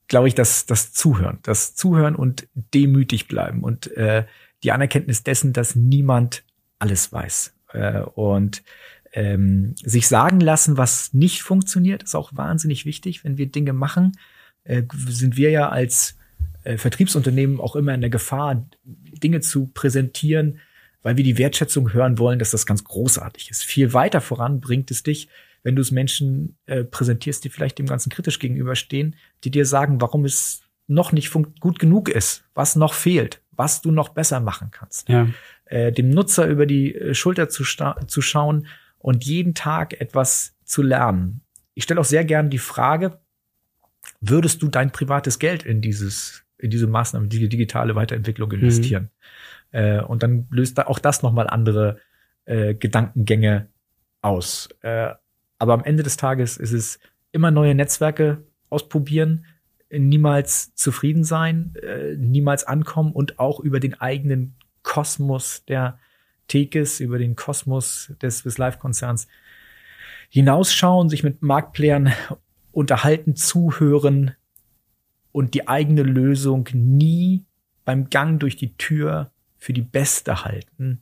glaube 0.08 0.28
ich, 0.28 0.34
das, 0.34 0.66
das 0.66 0.92
Zuhören, 0.92 1.38
das 1.42 1.74
Zuhören 1.74 2.16
und 2.16 2.46
demütig 2.54 3.28
bleiben 3.28 3.62
und 3.62 3.94
äh, 3.96 4.24
die 4.62 4.72
Anerkenntnis 4.72 5.22
dessen, 5.22 5.52
dass 5.52 5.74
niemand 5.74 6.44
alles 6.78 7.12
weiß. 7.12 7.54
Äh, 7.72 8.00
und 8.00 8.62
ähm, 9.12 9.74
sich 9.76 10.08
sagen 10.08 10.40
lassen, 10.40 10.76
was 10.76 11.14
nicht 11.14 11.42
funktioniert, 11.42 12.02
ist 12.02 12.14
auch 12.14 12.32
wahnsinnig 12.34 12.84
wichtig. 12.84 13.24
Wenn 13.24 13.38
wir 13.38 13.46
Dinge 13.46 13.72
machen, 13.72 14.18
äh, 14.64 14.82
sind 15.08 15.36
wir 15.36 15.50
ja 15.50 15.68
als 15.68 16.16
äh, 16.64 16.76
Vertriebsunternehmen 16.76 17.60
auch 17.60 17.76
immer 17.76 17.94
in 17.94 18.00
der 18.00 18.10
Gefahr, 18.10 18.66
Dinge 18.84 19.40
zu 19.40 19.68
präsentieren, 19.68 20.58
weil 21.02 21.16
wir 21.16 21.24
die 21.24 21.38
Wertschätzung 21.38 21.92
hören 21.92 22.18
wollen, 22.18 22.38
dass 22.38 22.50
das 22.50 22.66
ganz 22.66 22.82
großartig 22.82 23.50
ist. 23.50 23.62
Viel 23.62 23.92
weiter 23.92 24.20
voran 24.20 24.60
bringt 24.60 24.90
es 24.90 25.02
dich, 25.02 25.28
wenn 25.64 25.74
du 25.74 25.82
es 25.82 25.90
Menschen 25.90 26.56
äh, 26.66 26.84
präsentierst, 26.84 27.42
die 27.44 27.48
vielleicht 27.48 27.78
dem 27.78 27.86
Ganzen 27.86 28.10
kritisch 28.10 28.38
gegenüberstehen, 28.38 29.16
die 29.42 29.50
dir 29.50 29.66
sagen, 29.66 30.00
warum 30.00 30.24
es 30.24 30.62
noch 30.86 31.10
nicht 31.10 31.32
gut 31.60 31.78
genug 31.78 32.08
ist, 32.08 32.44
was 32.54 32.76
noch 32.76 32.94
fehlt, 32.94 33.40
was 33.50 33.80
du 33.80 33.90
noch 33.90 34.10
besser 34.10 34.38
machen 34.40 34.70
kannst. 34.70 35.08
Ja. 35.08 35.26
Äh, 35.64 35.90
dem 35.90 36.10
Nutzer 36.10 36.46
über 36.46 36.66
die 36.66 36.94
äh, 36.94 37.14
Schulter 37.14 37.48
zu, 37.48 37.64
zu 37.64 38.22
schauen 38.22 38.66
und 38.98 39.24
jeden 39.24 39.54
Tag 39.54 40.00
etwas 40.00 40.54
zu 40.64 40.82
lernen. 40.82 41.40
Ich 41.74 41.84
stelle 41.84 42.00
auch 42.00 42.04
sehr 42.04 42.24
gerne 42.24 42.50
die 42.50 42.58
Frage, 42.58 43.18
würdest 44.20 44.62
du 44.62 44.68
dein 44.68 44.92
privates 44.92 45.38
Geld 45.38 45.64
in 45.64 45.80
dieses 45.80 46.44
in 46.58 46.70
diese 46.70 46.86
Maßnahmen, 46.86 47.28
die 47.28 47.48
digitale 47.48 47.94
Weiterentwicklung 47.94 48.48
mhm. 48.48 48.60
investieren. 48.60 49.10
Mhm. 49.72 49.78
Äh, 49.78 50.00
und 50.02 50.22
dann 50.22 50.46
löst 50.50 50.78
da 50.78 50.86
auch 50.86 50.98
das 50.98 51.22
nochmal 51.22 51.46
andere 51.48 51.98
äh, 52.46 52.74
Gedankengänge 52.74 53.68
aus. 54.22 54.68
Äh, 54.80 55.10
aber 55.64 55.74
am 55.74 55.84
Ende 55.84 56.02
des 56.02 56.16
Tages 56.16 56.56
ist 56.58 56.72
es 56.72 56.98
immer 57.32 57.50
neue 57.50 57.74
Netzwerke 57.74 58.44
ausprobieren, 58.70 59.46
niemals 59.90 60.74
zufrieden 60.74 61.24
sein, 61.24 61.74
äh, 61.82 62.16
niemals 62.16 62.64
ankommen 62.64 63.12
und 63.12 63.38
auch 63.38 63.60
über 63.60 63.80
den 63.80 64.00
eigenen 64.00 64.54
Kosmos 64.82 65.64
der 65.66 65.98
Tekes, 66.48 67.00
über 67.00 67.18
den 67.18 67.34
Kosmos 67.34 68.12
des 68.20 68.38
Swiss 68.38 68.58
Life 68.58 68.78
Konzerns 68.78 69.26
hinausschauen, 70.28 71.08
sich 71.08 71.22
mit 71.22 71.42
Marktplayern 71.42 72.12
unterhalten, 72.72 73.36
zuhören, 73.36 74.34
und 75.34 75.54
die 75.54 75.66
eigene 75.66 76.04
Lösung 76.04 76.68
nie 76.72 77.44
beim 77.84 78.08
Gang 78.08 78.38
durch 78.38 78.54
die 78.54 78.76
Tür 78.76 79.32
für 79.58 79.72
die 79.72 79.82
beste 79.82 80.44
halten, 80.44 81.00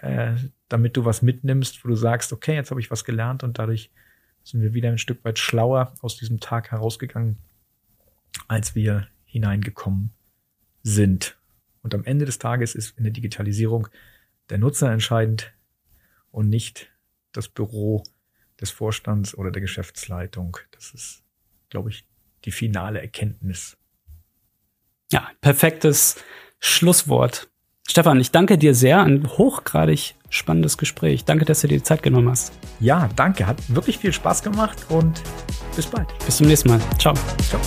äh, 0.00 0.34
damit 0.68 0.96
du 0.96 1.04
was 1.04 1.22
mitnimmst, 1.22 1.84
wo 1.84 1.88
du 1.88 1.96
sagst, 1.96 2.32
okay, 2.32 2.54
jetzt 2.54 2.70
habe 2.70 2.80
ich 2.80 2.90
was 2.90 3.04
gelernt 3.04 3.42
und 3.42 3.58
dadurch 3.58 3.90
sind 4.42 4.62
wir 4.62 4.74
wieder 4.74 4.88
ein 4.88 4.98
Stück 4.98 5.24
weit 5.24 5.38
schlauer 5.38 5.94
aus 6.00 6.16
diesem 6.16 6.40
Tag 6.40 6.70
herausgegangen, 6.70 7.36
als 8.48 8.74
wir 8.74 9.08
hineingekommen 9.24 10.12
sind. 10.82 11.36
Und 11.82 11.94
am 11.94 12.04
Ende 12.04 12.24
des 12.24 12.38
Tages 12.38 12.74
ist 12.74 12.96
in 12.96 13.04
der 13.04 13.12
Digitalisierung 13.12 13.88
der 14.48 14.58
Nutzer 14.58 14.90
entscheidend 14.90 15.52
und 16.30 16.48
nicht 16.48 16.90
das 17.32 17.48
Büro 17.48 18.02
des 18.60 18.70
Vorstands 18.70 19.34
oder 19.34 19.50
der 19.50 19.62
Geschäftsleitung. 19.62 20.58
Das 20.72 20.92
ist, 20.92 21.22
glaube 21.68 21.90
ich, 21.90 22.06
die 22.44 22.52
finale 22.52 23.00
Erkenntnis. 23.00 23.76
Ja, 25.12 25.30
perfektes 25.40 26.22
Schlusswort. 26.58 27.49
Stefan, 27.90 28.20
ich 28.20 28.30
danke 28.30 28.56
dir 28.56 28.72
sehr. 28.72 29.02
Ein 29.02 29.28
hochgradig 29.36 30.14
spannendes 30.28 30.78
Gespräch. 30.78 31.24
Danke, 31.24 31.44
dass 31.44 31.62
du 31.62 31.66
dir 31.66 31.78
die 31.78 31.82
Zeit 31.82 32.04
genommen 32.04 32.30
hast. 32.30 32.52
Ja, 32.78 33.08
danke. 33.16 33.48
Hat 33.48 33.56
wirklich 33.66 33.98
viel 33.98 34.12
Spaß 34.12 34.44
gemacht 34.44 34.86
und 34.90 35.20
bis 35.74 35.86
bald. 35.86 36.06
Bis 36.24 36.36
zum 36.36 36.46
nächsten 36.46 36.68
Mal. 36.68 36.80
Ciao. 36.98 37.14
Ciao. 37.48 37.60